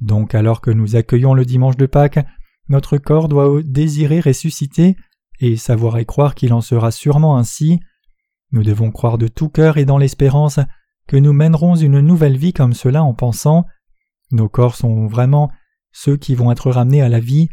Donc 0.00 0.36
alors 0.36 0.60
que 0.60 0.70
nous 0.70 0.94
accueillons 0.94 1.34
le 1.34 1.44
dimanche 1.44 1.76
de 1.76 1.86
Pâques, 1.86 2.24
notre 2.68 2.96
corps 2.96 3.26
doit 3.26 3.60
désirer 3.64 4.20
ressusciter 4.20 4.94
et 5.40 5.56
savoir 5.56 5.98
et 5.98 6.04
croire 6.04 6.34
qu'il 6.34 6.52
en 6.52 6.60
sera 6.60 6.90
sûrement 6.90 7.36
ainsi. 7.36 7.80
Nous 8.52 8.62
devons 8.62 8.90
croire 8.90 9.18
de 9.18 9.26
tout 9.28 9.48
cœur 9.48 9.78
et 9.78 9.84
dans 9.84 9.98
l'espérance 9.98 10.60
que 11.08 11.16
nous 11.16 11.32
mènerons 11.32 11.74
une 11.74 12.00
nouvelle 12.00 12.36
vie 12.36 12.52
comme 12.52 12.74
cela 12.74 13.02
en 13.02 13.14
pensant. 13.14 13.64
Nos 14.30 14.48
corps 14.48 14.76
sont 14.76 15.06
vraiment 15.06 15.50
ceux 15.92 16.16
qui 16.16 16.34
vont 16.34 16.52
être 16.52 16.70
ramenés 16.70 17.02
à 17.02 17.08
la 17.08 17.20
vie. 17.20 17.48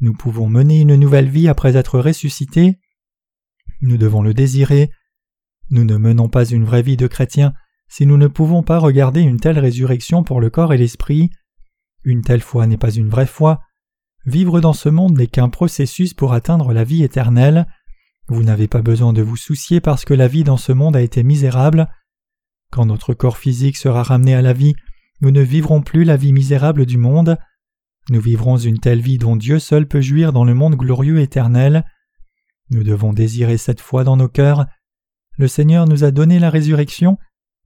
Nous 0.00 0.14
pouvons 0.14 0.48
mener 0.48 0.80
une 0.80 0.94
nouvelle 0.94 1.28
vie 1.28 1.48
après 1.48 1.76
être 1.76 1.98
ressuscités. 1.98 2.78
Nous 3.80 3.96
devons 3.96 4.22
le 4.22 4.34
désirer. 4.34 4.90
Nous 5.70 5.84
ne 5.84 5.96
menons 5.96 6.28
pas 6.28 6.44
une 6.44 6.64
vraie 6.64 6.82
vie 6.82 6.96
de 6.96 7.06
chrétien 7.06 7.54
si 7.88 8.06
nous 8.06 8.16
ne 8.16 8.28
pouvons 8.28 8.62
pas 8.62 8.78
regarder 8.78 9.20
une 9.20 9.40
telle 9.40 9.58
résurrection 9.58 10.22
pour 10.22 10.40
le 10.40 10.48
corps 10.48 10.72
et 10.72 10.78
l'esprit. 10.78 11.30
Une 12.04 12.22
telle 12.22 12.40
foi 12.40 12.66
n'est 12.66 12.76
pas 12.76 12.92
une 12.92 13.08
vraie 13.08 13.26
foi. 13.26 13.60
Vivre 14.26 14.60
dans 14.60 14.74
ce 14.74 14.88
monde 14.88 15.16
n'est 15.16 15.26
qu'un 15.26 15.48
processus 15.48 16.12
pour 16.12 16.34
atteindre 16.34 16.72
la 16.72 16.84
vie 16.84 17.02
éternelle. 17.02 17.66
Vous 18.28 18.42
n'avez 18.42 18.68
pas 18.68 18.82
besoin 18.82 19.12
de 19.12 19.22
vous 19.22 19.36
soucier 19.36 19.80
parce 19.80 20.04
que 20.04 20.14
la 20.14 20.28
vie 20.28 20.44
dans 20.44 20.58
ce 20.58 20.72
monde 20.72 20.94
a 20.94 21.00
été 21.00 21.22
misérable. 21.22 21.88
Quand 22.70 22.86
notre 22.86 23.14
corps 23.14 23.38
physique 23.38 23.76
sera 23.76 24.02
ramené 24.02 24.34
à 24.34 24.42
la 24.42 24.52
vie, 24.52 24.74
nous 25.22 25.30
ne 25.30 25.40
vivrons 25.40 25.82
plus 25.82 26.04
la 26.04 26.16
vie 26.16 26.32
misérable 26.32 26.86
du 26.86 26.98
monde. 26.98 27.38
Nous 28.10 28.20
vivrons 28.20 28.56
une 28.56 28.78
telle 28.78 29.00
vie 29.00 29.18
dont 29.18 29.36
Dieu 29.36 29.58
seul 29.58 29.86
peut 29.88 30.00
jouir 30.00 30.32
dans 30.32 30.44
le 30.44 30.54
monde 30.54 30.76
glorieux 30.76 31.20
éternel. 31.20 31.84
Nous 32.70 32.84
devons 32.84 33.12
désirer 33.12 33.56
cette 33.56 33.80
foi 33.80 34.04
dans 34.04 34.16
nos 34.16 34.28
cœurs. 34.28 34.66
Le 35.38 35.48
Seigneur 35.48 35.86
nous 35.86 36.04
a 36.04 36.10
donné 36.10 36.38
la 36.38 36.50
résurrection. 36.50 37.18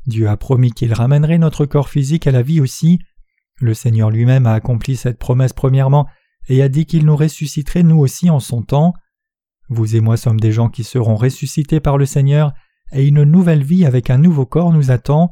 Dieu 0.07 0.29
a 0.29 0.37
promis 0.37 0.71
qu'il 0.71 0.93
ramènerait 0.93 1.39
notre 1.39 1.67
corps 1.67 1.89
physique 1.89 2.27
à 2.27 2.31
la 2.31 2.43
vie 2.43 2.61
aussi. 2.61 3.01
Le 3.61 3.75
Seigneur 3.75 4.11
lui-même 4.11 4.47
a 4.47 4.55
accompli 4.55 4.97
cette 4.97 5.19
promesse 5.19 5.53
premièrement 5.53 6.07
et 6.49 6.63
a 6.63 6.69
dit 6.69 6.87
qu'il 6.87 7.07
nous 7.07 7.17
ressusciterait 7.17 7.83
nous 7.83 7.99
aussi 7.99 8.31
en 8.31 8.41
son 8.41 8.63
temps. 8.63 8.95
Vous 9.69 9.97
et 9.97 10.01
moi 10.01 10.17
sommes 10.17 10.41
des 10.41 10.53
gens 10.53 10.69
qui 10.69 10.85
seront 10.85 11.17
ressuscités 11.17 11.81
par 11.81 11.99
le 11.99 12.07
Seigneur, 12.07 12.53
et 12.93 13.07
une 13.07 13.25
nouvelle 13.25 13.65
vie 13.65 13.85
avec 13.85 14.11
un 14.11 14.19
nouveau 14.19 14.47
corps 14.47 14.73
nous 14.73 14.91
attend. 14.91 15.31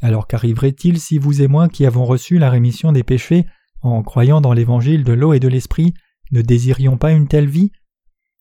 Alors 0.00 0.26
qu'arriverait-il 0.26 1.00
si 1.00 1.18
vous 1.18 1.42
et 1.42 1.48
moi 1.48 1.68
qui 1.68 1.84
avons 1.84 2.04
reçu 2.04 2.38
la 2.38 2.50
rémission 2.50 2.92
des 2.92 3.02
péchés 3.02 3.46
en 3.82 4.02
croyant 4.02 4.40
dans 4.40 4.52
l'évangile 4.52 5.04
de 5.04 5.12
l'eau 5.12 5.32
et 5.32 5.40
de 5.40 5.48
l'esprit 5.48 5.94
ne 6.30 6.42
désirions 6.42 6.96
pas 6.96 7.12
une 7.12 7.26
telle 7.28 7.48
vie? 7.48 7.72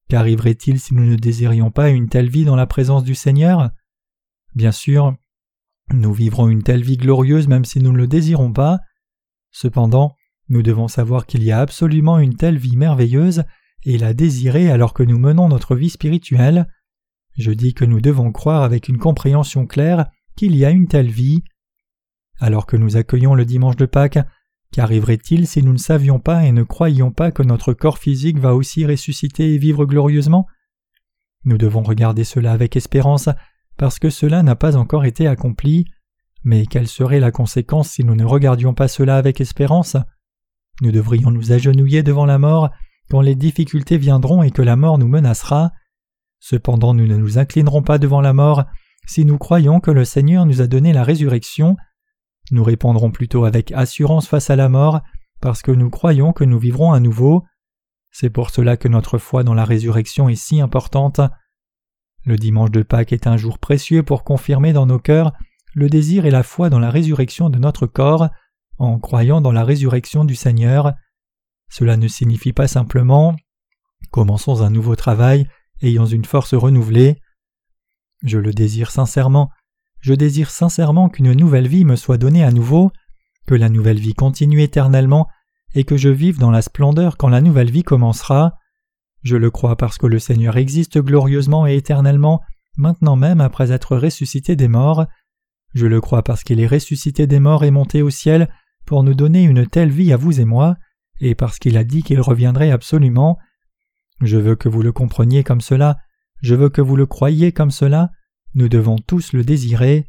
Qu'arriverait-il 0.10 0.79
si 0.79 0.93
nous 0.93 1.05
ne 1.05 1.15
désirions 1.15 1.71
pas 1.71 1.89
une 1.89 2.10
telle 2.10 2.29
vie 2.29 2.45
dans 2.45 2.55
la 2.55 2.67
présence 2.67 3.03
du 3.03 3.15
Seigneur? 3.15 3.71
Bien 4.55 4.71
sûr, 4.71 5.15
nous 5.93 6.13
vivrons 6.13 6.47
une 6.47 6.63
telle 6.63 6.83
vie 6.83 6.97
glorieuse 6.97 7.47
même 7.47 7.65
si 7.65 7.79
nous 7.79 7.91
ne 7.91 7.97
le 7.97 8.07
désirons 8.07 8.53
pas. 8.53 8.79
Cependant, 9.51 10.16
nous 10.49 10.62
devons 10.62 10.88
savoir 10.88 11.25
qu'il 11.25 11.43
y 11.43 11.51
a 11.51 11.60
absolument 11.60 12.19
une 12.19 12.36
telle 12.36 12.57
vie 12.57 12.77
merveilleuse 12.77 13.43
et 13.83 13.97
la 13.97 14.13
désirer 14.13 14.69
alors 14.71 14.93
que 14.93 15.03
nous 15.03 15.19
menons 15.19 15.49
notre 15.49 15.75
vie 15.75 15.89
spirituelle. 15.89 16.67
Je 17.38 17.51
dis 17.51 17.73
que 17.73 17.86
nous 17.86 18.01
devons 18.01 18.31
croire 18.31 18.63
avec 18.63 18.88
une 18.88 18.97
compréhension 18.97 19.65
claire 19.67 20.07
qu'il 20.36 20.55
y 20.55 20.65
a 20.65 20.71
une 20.71 20.88
telle 20.88 21.10
vie. 21.10 21.43
Alors 22.39 22.65
que 22.65 22.77
nous 22.77 22.97
accueillons 22.97 23.36
le 23.36 23.45
dimanche 23.45 23.75
de 23.75 23.86
Pâques, 23.86 24.19
qu'arriverait-il 24.71 25.47
si 25.47 25.63
nous 25.63 25.73
ne 25.73 25.77
savions 25.77 26.19
pas 26.19 26.45
et 26.45 26.51
ne 26.51 26.63
croyions 26.63 27.12
pas 27.12 27.31
que 27.31 27.43
notre 27.43 27.73
corps 27.73 27.97
physique 27.97 28.39
va 28.39 28.55
aussi 28.55 28.86
ressusciter 28.86 29.53
et 29.53 29.57
vivre 29.57 29.86
glorieusement? 29.86 30.47
Nous 31.45 31.57
devons 31.57 31.83
regarder 31.83 32.23
cela 32.23 32.53
avec 32.53 32.75
espérance 32.75 33.29
parce 33.77 33.99
que 33.99 34.10
cela 34.10 34.43
n'a 34.43 34.55
pas 34.55 34.75
encore 34.75 35.05
été 35.05 35.27
accompli. 35.27 35.86
Mais 36.43 36.65
quelle 36.65 36.88
serait 36.88 37.19
la 37.19 37.31
conséquence 37.31 37.89
si 37.89 38.03
nous 38.03 38.15
ne 38.15 38.25
regardions 38.25 38.73
pas 38.73 38.88
cela 38.88 39.17
avec 39.17 39.41
espérance? 39.41 39.97
Nous 40.82 40.92
devrions 40.92 41.32
nous 41.32 41.52
agenouiller 41.52 42.04
devant 42.04 42.26
la 42.26 42.38
mort 42.38 42.70
quand 43.10 43.22
les 43.22 43.36
difficultés 43.36 43.98
viendront 43.98 44.44
et 44.44 44.52
que 44.52 44.62
la 44.62 44.76
mort 44.76 44.98
nous 44.98 45.08
menacera. 45.08 45.72
Cependant 46.40 46.94
nous 46.94 47.08
ne 47.08 47.18
nous 47.18 47.38
inclinerons 47.38 47.82
pas 47.82 47.98
devant 47.98 48.22
la 48.22 48.34
mort 48.34 48.66
si 49.08 49.26
nous 49.26 49.38
croyons 49.38 49.80
que 49.80 49.92
le 49.92 50.06
Seigneur 50.06 50.46
nous 50.46 50.62
a 50.62 50.68
donné 50.68 50.94
la 50.94 51.04
résurrection. 51.04 51.78
Nous 52.52 52.63
répondrons 52.63 53.12
plutôt 53.12 53.46
avec 53.46 53.72
assurance 53.72 54.28
face 54.28 54.50
à 54.50 54.56
la 54.56 54.70
mort 54.70 55.02
parce 55.42 55.62
que 55.62 55.72
nous 55.72 55.90
croyons 55.90 56.34
que 56.34 56.44
nous 56.44 56.60
vivrons 56.60 56.92
à 56.92 57.00
nouveau. 57.00 57.44
C'est 58.12 58.30
pour 58.30 58.50
cela 58.50 58.78
que 58.78 58.88
notre 58.88 59.18
foi 59.18 59.44
dans 59.44 59.54
la 59.54 59.66
résurrection 59.66 60.30
est 60.30 60.36
si 60.36 60.62
importante. 60.62 61.22
Le 62.26 62.36
dimanche 62.36 62.72
de 62.72 62.84
Pâques 62.84 63.13
est 63.13 63.28
un 63.28 63.38
jour 63.38 63.60
précieux 63.60 64.04
pour 64.04 64.24
confirmer 64.24 64.74
dans 64.74 64.86
nos 64.86 65.00
cœurs 65.00 65.34
le 65.74 65.90
désir 65.90 66.26
et 66.26 66.32
la 66.32 66.44
foi 66.44 66.70
dans 66.70 66.80
la 66.80 66.90
résurrection 66.90 67.50
de 67.50 67.60
notre 67.60 67.86
corps 67.86 68.30
en 68.78 69.00
croyant 69.00 69.42
dans 69.42 69.52
la 69.52 69.63
résurrection 69.63 70.26
du 70.26 70.36
Seigneur. 70.36 70.94
Cela 71.70 71.98
ne 71.98 72.08
signifie 72.08 72.54
pas 72.54 72.68
simplement 72.68 73.36
commençons 74.12 74.62
un 74.62 74.70
nouveau 74.70 74.96
travail 74.96 75.48
ayant 75.82 76.06
une 76.06 76.26
force 76.26 76.54
renouvelée. 76.54 77.20
Je 78.24 78.38
le 78.38 78.52
désire 78.52 78.92
sincèrement, 78.92 79.52
je 80.00 80.13
désire 80.13 80.50
sincèrement 80.50 81.10
qu'une 81.10 81.34
nouvelle 81.34 81.68
vie 81.68 81.86
me 81.86 81.96
soit 81.96 82.18
donnée 82.18 82.44
à 82.44 82.52
nouveau, 82.52 82.92
que 83.46 83.56
la 83.56 83.70
nouvelle 83.70 84.00
vie 84.00 84.13
continue 84.13 84.62
éternellement 84.62 85.28
et 85.76 85.84
que 85.84 85.98
je 85.98 86.10
vive 86.10 86.40
dans 86.40 86.52
la 86.52 86.62
splendeur 86.62 87.18
quand 87.18 87.30
la 87.30 87.42
nouvelle 87.42 87.72
vie 87.72 87.84
commencera. 87.84 88.54
Je 89.24 89.36
le 89.36 89.52
crois 89.52 89.76
parce 89.76 89.98
que 89.98 90.08
le 90.08 90.20
Seigneur 90.20 90.58
existe 90.58 90.98
glorieusement 91.00 91.68
et 91.68 91.76
éternellement, 91.76 92.42
maintenant 92.78 93.16
même 93.16 93.42
après 93.42 93.72
être 93.72 93.98
ressuscité 93.98 94.56
des 94.56 94.68
morts. 94.68 95.06
Je 95.74 95.86
le 95.86 96.02
crois 96.02 96.24
parce 96.24 96.44
qu'il 96.44 96.60
est 96.60 96.68
ressuscité 96.68 97.28
des 97.28 97.40
morts 97.40 97.63
et 97.63 97.72
monté 97.72 98.02
au 98.02 98.10
ciel 98.10 98.50
pour 98.88 99.04
nous 99.04 99.13
donner 99.13 99.43
une 99.43 99.67
telle 99.67 99.91
vie 99.91 100.13
à 100.13 100.17
vous 100.17 100.39
et 100.39 100.45
moi, 100.45 100.78
et 101.19 101.36
parce 101.36 101.60
qu'il 101.60 101.78
a 101.78 101.84
dit 101.84 102.04
qu'il 102.04 102.21
reviendrait 102.21 102.71
absolument. 102.71 103.38
Je 104.21 104.38
veux 104.38 104.56
que 104.56 104.69
vous 104.69 104.82
le 104.82 104.93
compreniez 104.93 105.43
comme 105.43 105.62
cela, 105.62 105.97
je 106.41 106.56
veux 106.56 106.69
que 106.69 106.82
vous 106.82 106.95
le 106.95 107.06
croyiez 107.06 107.52
comme 107.52 107.69
cela, 107.69 108.12
nous 108.56 108.69
devons 108.69 108.97
tous 108.97 109.34
le 109.34 109.43
désirer. 109.43 110.08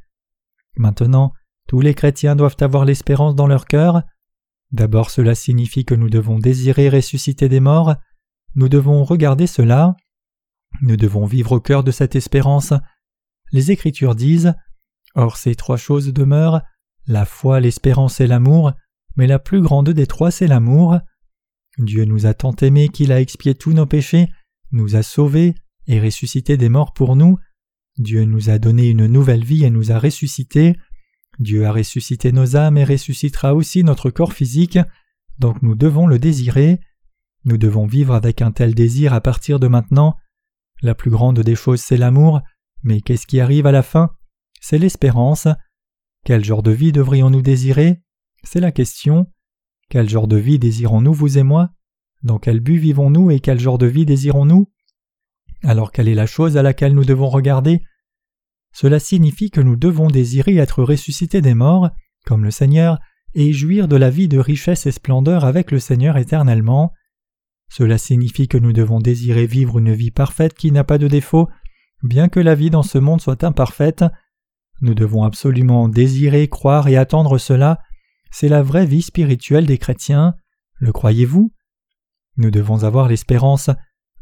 Maintenant, 0.76 1.32
tous 1.66 1.80
les 1.80 1.92
chrétiens 1.92 2.36
doivent 2.36 2.56
avoir 2.60 2.84
l'espérance 2.84 3.34
dans 3.34 3.48
leur 3.48 3.66
cœur. 3.66 4.02
D'abord 4.70 5.10
cela 5.10 5.34
signifie 5.34 5.84
que 5.84 5.96
nous 5.96 6.08
devons 6.08 6.38
désirer 6.38 6.88
ressusciter 6.88 7.48
des 7.48 7.60
morts, 7.60 7.96
nous 8.54 8.68
devons 8.68 9.02
regarder 9.02 9.48
cela, 9.48 9.96
nous 10.82 10.96
devons 10.96 11.26
vivre 11.26 11.52
au 11.52 11.60
cœur 11.60 11.82
de 11.82 11.90
cette 11.90 12.14
espérance. 12.14 12.72
Les 13.50 13.72
Écritures 13.72 14.14
disent 14.14 14.54
Or 15.16 15.36
ces 15.36 15.56
trois 15.56 15.78
choses 15.78 16.12
demeurent 16.12 16.62
la 17.08 17.24
foi, 17.24 17.58
l'espérance 17.58 18.20
et 18.20 18.26
l'amour, 18.26 18.72
mais 19.16 19.26
la 19.26 19.38
plus 19.38 19.62
grande 19.62 19.90
des 19.90 20.06
trois 20.06 20.30
c'est 20.30 20.46
l'amour. 20.46 20.98
Dieu 21.78 22.04
nous 22.04 22.26
a 22.26 22.34
tant 22.34 22.54
aimés 22.56 22.88
qu'il 22.88 23.12
a 23.12 23.20
expié 23.20 23.54
tous 23.54 23.72
nos 23.72 23.86
péchés, 23.86 24.28
nous 24.70 24.94
a 24.94 25.02
sauvés 25.02 25.54
et 25.86 26.00
ressuscité 26.00 26.56
des 26.56 26.68
morts 26.68 26.92
pour 26.92 27.16
nous. 27.16 27.38
Dieu 27.96 28.24
nous 28.24 28.50
a 28.50 28.58
donné 28.58 28.90
une 28.90 29.06
nouvelle 29.06 29.42
vie 29.42 29.64
et 29.64 29.70
nous 29.70 29.90
a 29.90 29.98
ressuscités. 29.98 30.76
Dieu 31.38 31.64
a 31.66 31.72
ressuscité 31.72 32.30
nos 32.30 32.56
âmes 32.56 32.76
et 32.76 32.84
ressuscitera 32.84 33.54
aussi 33.54 33.82
notre 33.82 34.10
corps 34.10 34.34
physique, 34.34 34.78
donc 35.38 35.62
nous 35.62 35.74
devons 35.74 36.06
le 36.06 36.18
désirer. 36.18 36.78
Nous 37.44 37.56
devons 37.56 37.86
vivre 37.86 38.14
avec 38.14 38.42
un 38.42 38.52
tel 38.52 38.74
désir 38.74 39.14
à 39.14 39.20
partir 39.22 39.58
de 39.58 39.66
maintenant. 39.66 40.16
La 40.82 40.94
plus 40.94 41.10
grande 41.10 41.40
des 41.40 41.54
choses 41.54 41.80
c'est 41.80 41.96
l'amour, 41.96 42.42
mais 42.82 43.00
qu'est-ce 43.00 43.26
qui 43.26 43.40
arrive 43.40 43.66
à 43.66 43.72
la 43.72 43.82
fin? 43.82 44.10
C'est 44.60 44.78
l'espérance. 44.78 45.48
Quel 46.28 46.44
genre 46.44 46.62
de 46.62 46.72
vie 46.72 46.92
devrions-nous 46.92 47.40
désirer? 47.40 48.02
C'est 48.44 48.60
la 48.60 48.70
question. 48.70 49.32
Quel 49.88 50.10
genre 50.10 50.28
de 50.28 50.36
vie 50.36 50.58
désirons-nous, 50.58 51.14
vous 51.14 51.38
et 51.38 51.42
moi? 51.42 51.70
Dans 52.22 52.38
quel 52.38 52.60
but 52.60 52.76
vivons-nous 52.76 53.30
et 53.30 53.40
quel 53.40 53.58
genre 53.58 53.78
de 53.78 53.86
vie 53.86 54.04
désirons-nous? 54.04 54.70
Alors 55.62 55.90
quelle 55.90 56.06
est 56.06 56.14
la 56.14 56.26
chose 56.26 56.58
à 56.58 56.62
laquelle 56.62 56.92
nous 56.92 57.06
devons 57.06 57.30
regarder? 57.30 57.80
Cela 58.74 58.98
signifie 58.98 59.50
que 59.50 59.62
nous 59.62 59.76
devons 59.76 60.08
désirer 60.08 60.56
être 60.56 60.82
ressuscités 60.82 61.40
des 61.40 61.54
morts, 61.54 61.88
comme 62.26 62.44
le 62.44 62.50
Seigneur, 62.50 62.98
et 63.32 63.54
jouir 63.54 63.88
de 63.88 63.96
la 63.96 64.10
vie 64.10 64.28
de 64.28 64.38
richesse 64.38 64.84
et 64.84 64.92
splendeur 64.92 65.46
avec 65.46 65.70
le 65.70 65.78
Seigneur 65.78 66.18
éternellement. 66.18 66.92
Cela 67.70 67.96
signifie 67.96 68.48
que 68.48 68.58
nous 68.58 68.74
devons 68.74 69.00
désirer 69.00 69.46
vivre 69.46 69.78
une 69.78 69.94
vie 69.94 70.10
parfaite 70.10 70.52
qui 70.52 70.72
n'a 70.72 70.84
pas 70.84 70.98
de 70.98 71.08
défaut, 71.08 71.48
bien 72.02 72.28
que 72.28 72.38
la 72.38 72.54
vie 72.54 72.68
dans 72.68 72.82
ce 72.82 72.98
monde 72.98 73.22
soit 73.22 73.44
imparfaite, 73.44 74.04
nous 74.80 74.94
devons 74.94 75.24
absolument 75.24 75.88
désirer, 75.88 76.48
croire 76.48 76.88
et 76.88 76.96
attendre 76.96 77.38
cela. 77.38 77.78
C'est 78.30 78.48
la 78.48 78.62
vraie 78.62 78.86
vie 78.86 79.02
spirituelle 79.02 79.66
des 79.66 79.78
chrétiens. 79.78 80.34
Le 80.76 80.92
croyez-vous? 80.92 81.52
Nous 82.36 82.50
devons 82.50 82.84
avoir 82.84 83.08
l'espérance. 83.08 83.70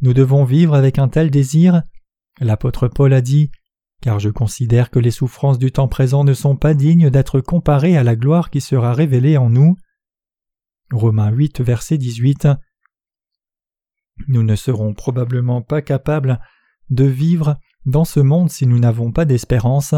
Nous 0.00 0.14
devons 0.14 0.44
vivre 0.44 0.74
avec 0.74 0.98
un 0.98 1.08
tel 1.08 1.30
désir. 1.30 1.82
L'apôtre 2.40 2.88
Paul 2.88 3.12
a 3.12 3.20
dit 3.20 3.50
Car 4.00 4.18
je 4.18 4.30
considère 4.30 4.90
que 4.90 4.98
les 4.98 5.10
souffrances 5.10 5.58
du 5.58 5.72
temps 5.72 5.88
présent 5.88 6.24
ne 6.24 6.34
sont 6.34 6.56
pas 6.56 6.74
dignes 6.74 7.10
d'être 7.10 7.40
comparées 7.40 7.96
à 7.96 8.02
la 8.02 8.16
gloire 8.16 8.50
qui 8.50 8.60
sera 8.60 8.94
révélée 8.94 9.36
en 9.36 9.50
nous. 9.50 9.76
Romains 10.90 11.30
8, 11.30 11.60
verset 11.60 11.98
18. 11.98 12.48
Nous 14.28 14.42
ne 14.42 14.56
serons 14.56 14.94
probablement 14.94 15.60
pas 15.60 15.82
capables 15.82 16.40
de 16.88 17.04
vivre 17.04 17.56
dans 17.84 18.04
ce 18.04 18.20
monde 18.20 18.50
si 18.50 18.66
nous 18.66 18.78
n'avons 18.78 19.12
pas 19.12 19.24
d'espérance. 19.24 19.94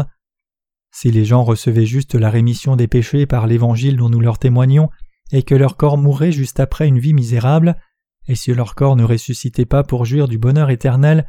Si 0.91 1.11
les 1.11 1.25
gens 1.25 1.43
recevaient 1.43 1.85
juste 1.85 2.15
la 2.15 2.29
rémission 2.29 2.75
des 2.75 2.87
péchés 2.87 3.25
par 3.25 3.47
l'évangile 3.47 3.97
dont 3.97 4.09
nous 4.09 4.19
leur 4.19 4.39
témoignons, 4.39 4.89
et 5.31 5.43
que 5.43 5.55
leur 5.55 5.77
corps 5.77 5.97
mourrait 5.97 6.31
juste 6.31 6.59
après 6.59 6.87
une 6.87 6.99
vie 6.99 7.13
misérable, 7.13 7.75
et 8.27 8.35
si 8.35 8.53
leur 8.53 8.75
corps 8.75 8.95
ne 8.95 9.03
ressuscitait 9.03 9.65
pas 9.65 9.83
pour 9.83 10.05
jouir 10.05 10.27
du 10.27 10.37
bonheur 10.37 10.69
éternel, 10.69 11.27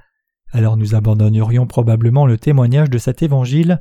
alors 0.52 0.76
nous 0.76 0.94
abandonnerions 0.94 1.66
probablement 1.66 2.26
le 2.26 2.38
témoignage 2.38 2.90
de 2.90 2.98
cet 2.98 3.22
évangile. 3.22 3.80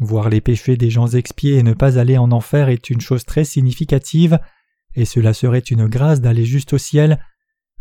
Voir 0.00 0.28
les 0.28 0.40
péchés 0.40 0.76
des 0.76 0.90
gens 0.90 1.08
expiés 1.08 1.56
et 1.56 1.62
ne 1.62 1.74
pas 1.74 1.98
aller 1.98 2.18
en 2.18 2.32
enfer 2.32 2.68
est 2.68 2.90
une 2.90 3.00
chose 3.00 3.24
très 3.24 3.44
significative, 3.44 4.38
et 4.94 5.04
cela 5.04 5.32
serait 5.34 5.58
une 5.58 5.86
grâce 5.86 6.20
d'aller 6.20 6.44
juste 6.44 6.72
au 6.72 6.78
ciel, 6.78 7.22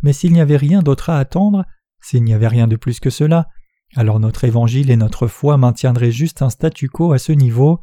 mais 0.03 0.13
s'il 0.13 0.33
n'y 0.33 0.41
avait 0.41 0.57
rien 0.57 0.81
d'autre 0.81 1.09
à 1.09 1.19
attendre, 1.19 1.65
s'il 2.01 2.23
n'y 2.23 2.33
avait 2.33 2.47
rien 2.47 2.67
de 2.67 2.75
plus 2.75 2.99
que 2.99 3.09
cela, 3.09 3.47
alors 3.95 4.19
notre 4.19 4.43
évangile 4.43 4.91
et 4.91 4.95
notre 4.95 5.27
foi 5.27 5.57
maintiendraient 5.57 6.11
juste 6.11 6.41
un 6.41 6.49
statu 6.49 6.89
quo 6.89 7.13
à 7.13 7.17
ce 7.17 7.31
niveau. 7.31 7.79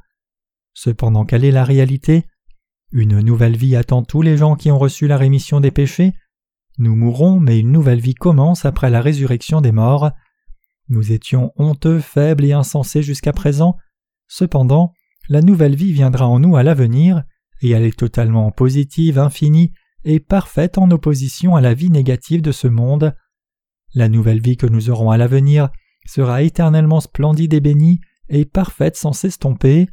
Cependant, 0.75 1.25
quelle 1.25 1.45
est 1.45 1.51
la 1.51 1.65
réalité? 1.65 2.25
Une 2.93 3.21
nouvelle 3.21 3.57
vie 3.57 3.77
attend 3.77 4.03
tous 4.03 4.23
les 4.23 4.37
gens 4.37 4.55
qui 4.55 4.71
ont 4.71 4.79
reçu 4.79 5.07
la 5.07 5.17
rémission 5.17 5.61
des 5.61 5.71
péchés. 5.71 6.13
Nous 6.79 6.95
mourrons, 6.95 7.41
mais 7.41 7.59
une 7.59 7.73
nouvelle 7.73 8.01
vie 8.01 8.15
commence 8.15 8.65
après 8.65 8.91
la 8.91 9.01
résurrection 9.01 9.61
des 9.61 9.73
morts. 9.73 10.11
Nous 10.89 11.13
étions 11.13 11.53
honteux, 11.57 12.01
faibles 12.01 12.45
et 12.45 12.53
insensés 12.53 13.03
jusqu'à 13.03 13.33
présent. 13.33 13.77
Cependant, 14.29 14.93
la 15.29 15.41
nouvelle 15.41 15.75
vie 15.75 15.93
viendra 15.93 16.29
en 16.29 16.39
nous 16.39 16.57
à 16.57 16.63
l'avenir, 16.63 17.25
et 17.63 17.71
elle 17.71 17.85
est 17.85 17.99
totalement 17.99 18.51
positive, 18.51 19.19
infinie 19.19 19.73
et 20.05 20.21
parfaite 20.21 20.77
en 20.77 20.91
opposition 20.91 21.57
à 21.57 21.61
la 21.61 21.73
vie 21.73 21.91
négative 21.91 22.43
de 22.43 22.53
ce 22.53 22.69
monde. 22.69 23.17
La 23.95 24.09
nouvelle 24.09 24.41
vie 24.41 24.57
que 24.57 24.67
nous 24.67 24.91
aurons 24.91 25.11
à 25.11 25.17
l'avenir 25.17 25.71
sera 26.05 26.43
éternellement 26.43 27.01
splendide 27.01 27.55
et 27.55 27.61
bénie 27.61 28.01
et 28.29 28.45
parfaite 28.45 28.97
sans 28.97 29.13
s'estomper. 29.13 29.89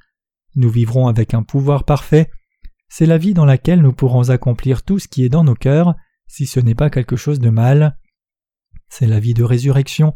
Nous 0.56 0.69
vivrons 0.69 1.08
avec 1.08 1.34
un 1.34 1.43
pouvoir 1.43 1.84
parfait. 1.84 2.30
C'est 2.89 3.06
la 3.06 3.17
vie 3.17 3.34
dans 3.34 3.45
laquelle 3.45 3.82
nous 3.82 3.93
pourrons 3.93 4.30
accomplir 4.30 4.84
tout 4.84 5.00
ce 5.00 5.08
qui 5.08 5.24
est 5.24 5.30
dans 5.30 5.43
nos 5.43 5.56
cœurs, 5.56 5.95
si 6.28 6.45
ce 6.45 6.60
n'est 6.60 6.76
pas 6.76 6.89
quelque 6.89 7.15
chose 7.15 7.39
de 7.39 7.50
mal. 7.50 7.97
C'est 8.89 9.08
la 9.08 9.19
vie 9.19 9.34
de 9.34 9.43
résurrection. 9.43 10.13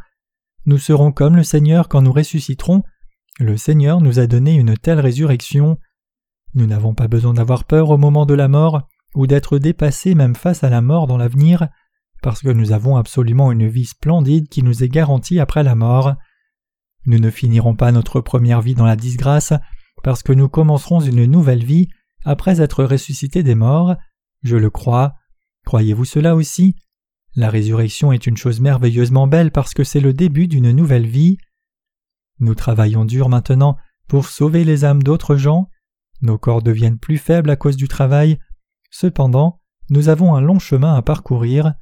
Nous 0.66 0.78
serons 0.78 1.12
comme 1.12 1.36
le 1.36 1.44
Seigneur 1.44 1.88
quand 1.88 2.02
nous 2.02 2.12
ressusciterons. 2.12 2.84
Le 3.40 3.56
Seigneur 3.56 4.02
nous 4.02 4.20
a 4.20 4.28
donné 4.28 4.56
une 4.56 4.78
telle 4.78 5.00
résurrection. 5.00 5.78
Nous 6.54 6.68
n'avons 6.68 6.94
pas 6.94 7.08
besoin 7.08 7.34
d'avoir 7.34 7.64
peur 7.64 7.90
au 7.90 7.98
moment 7.98 8.26
de 8.26 8.34
la 8.34 8.48
mort, 8.48 8.88
ou 9.14 9.28
d'être 9.28 9.60
dépassés 9.60 10.16
même 10.16 10.36
face 10.36 10.64
à 10.64 10.70
la 10.70 10.82
mort 10.82 11.08
dans 11.08 11.18
l'avenir 11.18 11.70
parce 12.26 12.42
que 12.42 12.50
nous 12.50 12.72
avons 12.72 12.98
absolument 12.98 13.52
une 13.52 13.68
vie 13.68 13.86
splendide 13.86 14.50
qui 14.50 14.64
nous 14.64 14.84
est 14.84 14.90
garantie 14.90 15.40
après 15.40 15.62
la 15.62 15.76
mort. 15.76 16.16
Nous 17.06 17.20
ne 17.20 17.30
finirons 17.30 17.76
pas 17.76 17.92
notre 17.92 18.20
première 18.20 18.62
vie 18.62 18.74
dans 18.74 18.88
la 18.88 18.96
disgrâce, 18.96 19.54
parce 20.02 20.24
que 20.24 20.34
nous 20.34 20.50
commencerons 20.50 21.02
une 21.02 21.26
nouvelle 21.26 21.64
vie 21.64 21.88
après 22.24 22.62
être 22.62 22.84
ressuscités 22.84 23.44
des 23.44 23.54
morts. 23.54 23.96
Je 24.42 24.58
le 24.58 24.72
crois. 24.72 25.14
Croyez-vous 25.68 26.04
cela 26.04 26.36
aussi? 26.36 26.76
La 27.36 27.52
résurrection 27.52 28.12
est 28.12 28.26
une 28.26 28.38
chose 28.38 28.60
merveilleusement 28.60 29.28
belle 29.28 29.52
parce 29.52 29.76
que 29.76 29.84
c'est 29.84 30.00
le 30.00 30.12
début 30.12 30.48
d'une 30.48 30.72
nouvelle 30.72 31.06
vie. 31.06 31.38
Nous 32.40 32.56
travaillons 32.56 33.06
dur 33.06 33.30
maintenant 33.30 33.78
pour 34.08 34.26
sauver 34.26 34.64
les 34.64 34.84
âmes 34.84 35.04
d'autres 35.04 35.36
gens. 35.36 35.70
Nos 36.24 36.40
corps 36.40 36.64
deviennent 36.64 36.98
plus 36.98 37.20
faibles 37.20 37.52
à 37.52 37.56
cause 37.56 37.78
du 37.78 37.88
travail. 37.88 38.40
Cependant, 38.90 39.62
nous 39.92 40.10
avons 40.10 40.34
un 40.34 40.42
long 40.42 40.58
chemin 40.58 40.96
à 40.96 41.04
parcourir. 41.04 41.76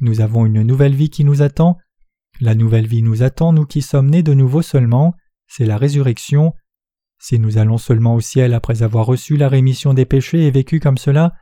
Nous 0.00 0.20
avons 0.20 0.44
une 0.44 0.62
nouvelle 0.62 0.94
vie 0.94 1.08
qui 1.08 1.24
nous 1.24 1.42
attend. 1.42 1.78
La 2.40 2.54
nouvelle 2.54 2.86
vie 2.86 3.02
nous 3.02 3.22
attend, 3.22 3.52
nous 3.52 3.64
qui 3.64 3.80
sommes 3.80 4.10
nés 4.10 4.22
de 4.22 4.34
nouveau 4.34 4.60
seulement, 4.60 5.14
c'est 5.46 5.64
la 5.64 5.78
résurrection. 5.78 6.52
Si 7.18 7.38
nous 7.38 7.56
allons 7.56 7.78
seulement 7.78 8.14
au 8.14 8.20
ciel 8.20 8.52
après 8.52 8.82
avoir 8.82 9.06
reçu 9.06 9.36
la 9.38 9.48
rémission 9.48 9.94
des 9.94 10.04
péchés 10.04 10.46
et 10.46 10.50
vécu 10.50 10.80
comme 10.80 10.98
cela, 10.98 11.32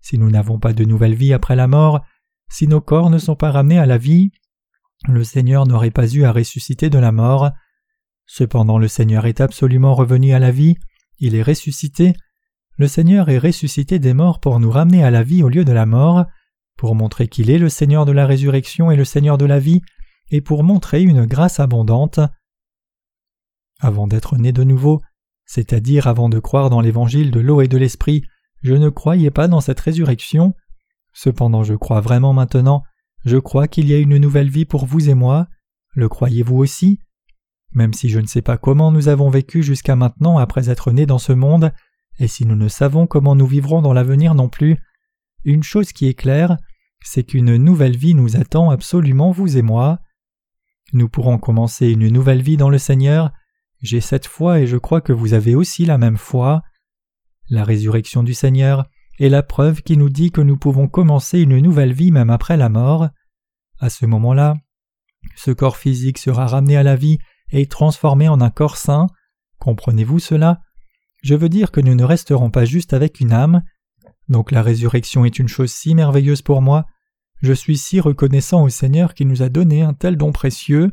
si 0.00 0.18
nous 0.18 0.28
n'avons 0.28 0.58
pas 0.58 0.72
de 0.72 0.84
nouvelle 0.84 1.14
vie 1.14 1.32
après 1.32 1.54
la 1.54 1.68
mort, 1.68 2.00
si 2.50 2.66
nos 2.66 2.80
corps 2.80 3.10
ne 3.10 3.18
sont 3.18 3.36
pas 3.36 3.52
ramenés 3.52 3.78
à 3.78 3.86
la 3.86 3.98
vie, 3.98 4.32
le 5.08 5.22
Seigneur 5.22 5.66
n'aurait 5.66 5.92
pas 5.92 6.12
eu 6.12 6.24
à 6.24 6.32
ressusciter 6.32 6.90
de 6.90 6.98
la 6.98 7.12
mort. 7.12 7.50
Cependant 8.26 8.78
le 8.78 8.88
Seigneur 8.88 9.26
est 9.26 9.40
absolument 9.40 9.94
revenu 9.94 10.32
à 10.32 10.40
la 10.40 10.50
vie, 10.50 10.76
il 11.20 11.36
est 11.36 11.42
ressuscité. 11.42 12.14
Le 12.76 12.88
Seigneur 12.88 13.28
est 13.28 13.38
ressuscité 13.38 14.00
des 14.00 14.14
morts 14.14 14.40
pour 14.40 14.58
nous 14.58 14.70
ramener 14.70 15.04
à 15.04 15.10
la 15.10 15.22
vie 15.22 15.44
au 15.44 15.48
lieu 15.48 15.64
de 15.64 15.72
la 15.72 15.86
mort 15.86 16.24
pour 16.80 16.94
montrer 16.94 17.28
qu'il 17.28 17.50
est 17.50 17.58
le 17.58 17.68
Seigneur 17.68 18.06
de 18.06 18.12
la 18.12 18.24
résurrection 18.24 18.90
et 18.90 18.96
le 18.96 19.04
Seigneur 19.04 19.36
de 19.36 19.44
la 19.44 19.58
vie, 19.58 19.82
et 20.30 20.40
pour 20.40 20.64
montrer 20.64 21.02
une 21.02 21.26
grâce 21.26 21.60
abondante. 21.60 22.20
Avant 23.80 24.06
d'être 24.06 24.38
né 24.38 24.50
de 24.50 24.64
nouveau, 24.64 25.02
c'est-à-dire 25.44 26.06
avant 26.06 26.30
de 26.30 26.38
croire 26.38 26.70
dans 26.70 26.80
l'évangile 26.80 27.32
de 27.32 27.40
l'eau 27.40 27.60
et 27.60 27.68
de 27.68 27.76
l'esprit, 27.76 28.22
je 28.62 28.72
ne 28.72 28.88
croyais 28.88 29.30
pas 29.30 29.46
dans 29.46 29.60
cette 29.60 29.78
résurrection. 29.78 30.54
Cependant 31.12 31.64
je 31.64 31.74
crois 31.74 32.00
vraiment 32.00 32.32
maintenant, 32.32 32.82
je 33.26 33.36
crois 33.36 33.68
qu'il 33.68 33.86
y 33.86 33.92
a 33.92 33.98
une 33.98 34.16
nouvelle 34.16 34.48
vie 34.48 34.64
pour 34.64 34.86
vous 34.86 35.10
et 35.10 35.14
moi. 35.14 35.48
Le 35.92 36.08
croyez-vous 36.08 36.56
aussi? 36.56 36.98
Même 37.72 37.92
si 37.92 38.08
je 38.08 38.20
ne 38.20 38.26
sais 38.26 38.40
pas 38.40 38.56
comment 38.56 38.90
nous 38.90 39.08
avons 39.08 39.28
vécu 39.28 39.62
jusqu'à 39.62 39.96
maintenant 39.96 40.38
après 40.38 40.70
être 40.70 40.92
nés 40.92 41.04
dans 41.04 41.18
ce 41.18 41.34
monde, 41.34 41.74
et 42.18 42.26
si 42.26 42.46
nous 42.46 42.56
ne 42.56 42.68
savons 42.68 43.06
comment 43.06 43.36
nous 43.36 43.46
vivrons 43.46 43.82
dans 43.82 43.92
l'avenir 43.92 44.34
non 44.34 44.48
plus, 44.48 44.78
une 45.44 45.62
chose 45.62 45.92
qui 45.92 46.06
est 46.06 46.14
claire, 46.14 46.56
c'est 47.02 47.24
qu'une 47.24 47.56
nouvelle 47.56 47.96
vie 47.96 48.14
nous 48.14 48.36
attend 48.36 48.70
absolument 48.70 49.30
vous 49.30 49.56
et 49.56 49.62
moi. 49.62 50.00
Nous 50.92 51.08
pourrons 51.08 51.38
commencer 51.38 51.88
une 51.88 52.08
nouvelle 52.08 52.42
vie 52.42 52.56
dans 52.56 52.70
le 52.70 52.78
Seigneur. 52.78 53.32
J'ai 53.80 54.00
cette 54.00 54.26
foi 54.26 54.60
et 54.60 54.66
je 54.66 54.76
crois 54.76 55.00
que 55.00 55.12
vous 55.12 55.34
avez 55.34 55.54
aussi 55.54 55.84
la 55.84 55.98
même 55.98 56.18
foi. 56.18 56.62
La 57.48 57.64
résurrection 57.64 58.22
du 58.22 58.34
Seigneur 58.34 58.84
est 59.18 59.28
la 59.28 59.42
preuve 59.42 59.82
qui 59.82 59.96
nous 59.96 60.08
dit 60.08 60.30
que 60.30 60.40
nous 60.40 60.56
pouvons 60.56 60.88
commencer 60.88 61.40
une 61.40 61.58
nouvelle 61.58 61.92
vie 61.92 62.10
même 62.10 62.30
après 62.30 62.56
la 62.56 62.68
mort. 62.68 63.08
À 63.78 63.90
ce 63.90 64.06
moment-là, 64.06 64.56
ce 65.36 65.50
corps 65.50 65.76
physique 65.76 66.18
sera 66.18 66.46
ramené 66.46 66.76
à 66.76 66.82
la 66.82 66.96
vie 66.96 67.18
et 67.50 67.66
transformé 67.66 68.28
en 68.28 68.40
un 68.40 68.50
corps 68.50 68.76
saint. 68.76 69.06
Comprenez-vous 69.58 70.18
cela? 70.18 70.60
Je 71.22 71.34
veux 71.34 71.48
dire 71.48 71.70
que 71.70 71.80
nous 71.80 71.94
ne 71.94 72.04
resterons 72.04 72.50
pas 72.50 72.64
juste 72.64 72.92
avec 72.92 73.20
une 73.20 73.32
âme, 73.32 73.62
donc 74.30 74.52
la 74.52 74.62
résurrection 74.62 75.24
est 75.24 75.38
une 75.38 75.48
chose 75.48 75.70
si 75.70 75.94
merveilleuse 75.94 76.40
pour 76.40 76.62
moi, 76.62 76.86
je 77.42 77.52
suis 77.52 77.76
si 77.76 78.00
reconnaissant 78.00 78.62
au 78.62 78.68
Seigneur 78.68 79.12
qui 79.14 79.26
nous 79.26 79.42
a 79.42 79.48
donné 79.48 79.82
un 79.82 79.92
tel 79.92 80.16
don 80.16 80.30
précieux. 80.32 80.92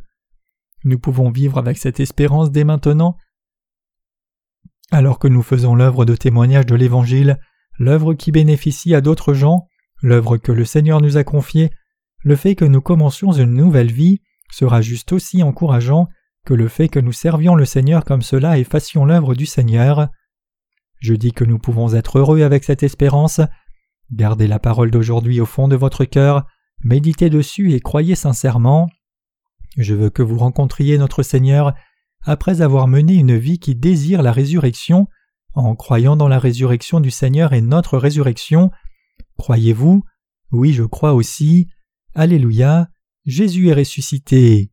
Nous 0.84 0.98
pouvons 0.98 1.30
vivre 1.30 1.58
avec 1.58 1.78
cette 1.78 2.00
espérance 2.00 2.52
dès 2.52 2.64
maintenant. 2.64 3.18
Alors 4.92 5.20
que 5.20 5.28
nous 5.28 5.44
faisons 5.44 5.76
l'œuvre 5.76 6.04
de 6.04 6.16
témoignage 6.16 6.66
de 6.66 6.76
l'Évangile, 6.76 7.40
l'œuvre 7.78 8.14
qui 8.14 8.32
bénéficie 8.32 8.96
à 8.96 9.02
d'autres 9.02 9.34
gens, 9.34 9.68
l'œuvre 10.02 10.38
que 10.38 10.52
le 10.52 10.66
Seigneur 10.66 11.02
nous 11.02 11.18
a 11.18 11.24
confiée, 11.24 11.70
le 12.24 12.36
fait 12.36 12.56
que 12.56 12.66
nous 12.66 12.82
commencions 12.82 13.34
une 13.34 13.54
nouvelle 13.54 13.92
vie 13.92 14.22
sera 14.52 14.82
juste 14.82 15.12
aussi 15.12 15.44
encourageant 15.44 16.08
que 16.46 16.54
le 16.54 16.70
fait 16.70 16.88
que 16.88 17.00
nous 17.00 17.12
servions 17.12 17.56
le 17.56 17.66
Seigneur 17.66 18.06
comme 18.06 18.22
cela 18.22 18.58
et 18.58 18.64
fassions 18.64 19.06
l'œuvre 19.06 19.36
du 19.36 19.46
Seigneur. 19.46 20.08
Je 21.00 21.14
dis 21.14 21.32
que 21.32 21.44
nous 21.44 21.60
pouvons 21.60 21.94
être 21.94 22.20
heureux 22.20 22.42
avec 22.42 22.64
cette 22.64 22.84
espérance. 22.84 23.42
Gardez 24.12 24.48
la 24.48 24.60
parole 24.60 24.92
d'aujourd'hui 24.92 25.42
au 25.42 25.46
fond 25.46 25.68
de 25.68 25.76
votre 25.76 26.06
cœur, 26.06 26.46
méditez 26.84 27.30
dessus 27.30 27.74
et 27.74 27.80
croyez 27.80 28.16
sincèrement. 28.16 28.90
Je 29.78 29.94
veux 29.94 30.10
que 30.10 30.24
vous 30.24 30.38
rencontriez 30.38 30.98
notre 30.98 31.24
Seigneur 31.24 31.74
après 32.24 32.62
avoir 32.62 32.88
mené 32.88 33.14
une 33.14 33.38
vie 33.38 33.60
qui 33.60 33.76
désire 33.76 34.22
la 34.22 34.32
résurrection, 34.32 35.08
en 35.54 35.76
croyant 35.76 36.16
dans 36.16 36.28
la 36.28 36.40
résurrection 36.40 37.00
du 37.00 37.12
Seigneur 37.12 37.54
et 37.54 37.62
notre 37.62 37.98
résurrection. 37.98 38.72
Croyez-vous? 39.38 40.04
Oui, 40.52 40.74
je 40.74 40.84
crois 40.84 41.14
aussi. 41.14 41.68
Alléluia. 42.16 42.90
Jésus 43.26 43.70
est 43.70 43.74
ressuscité. 43.74 44.72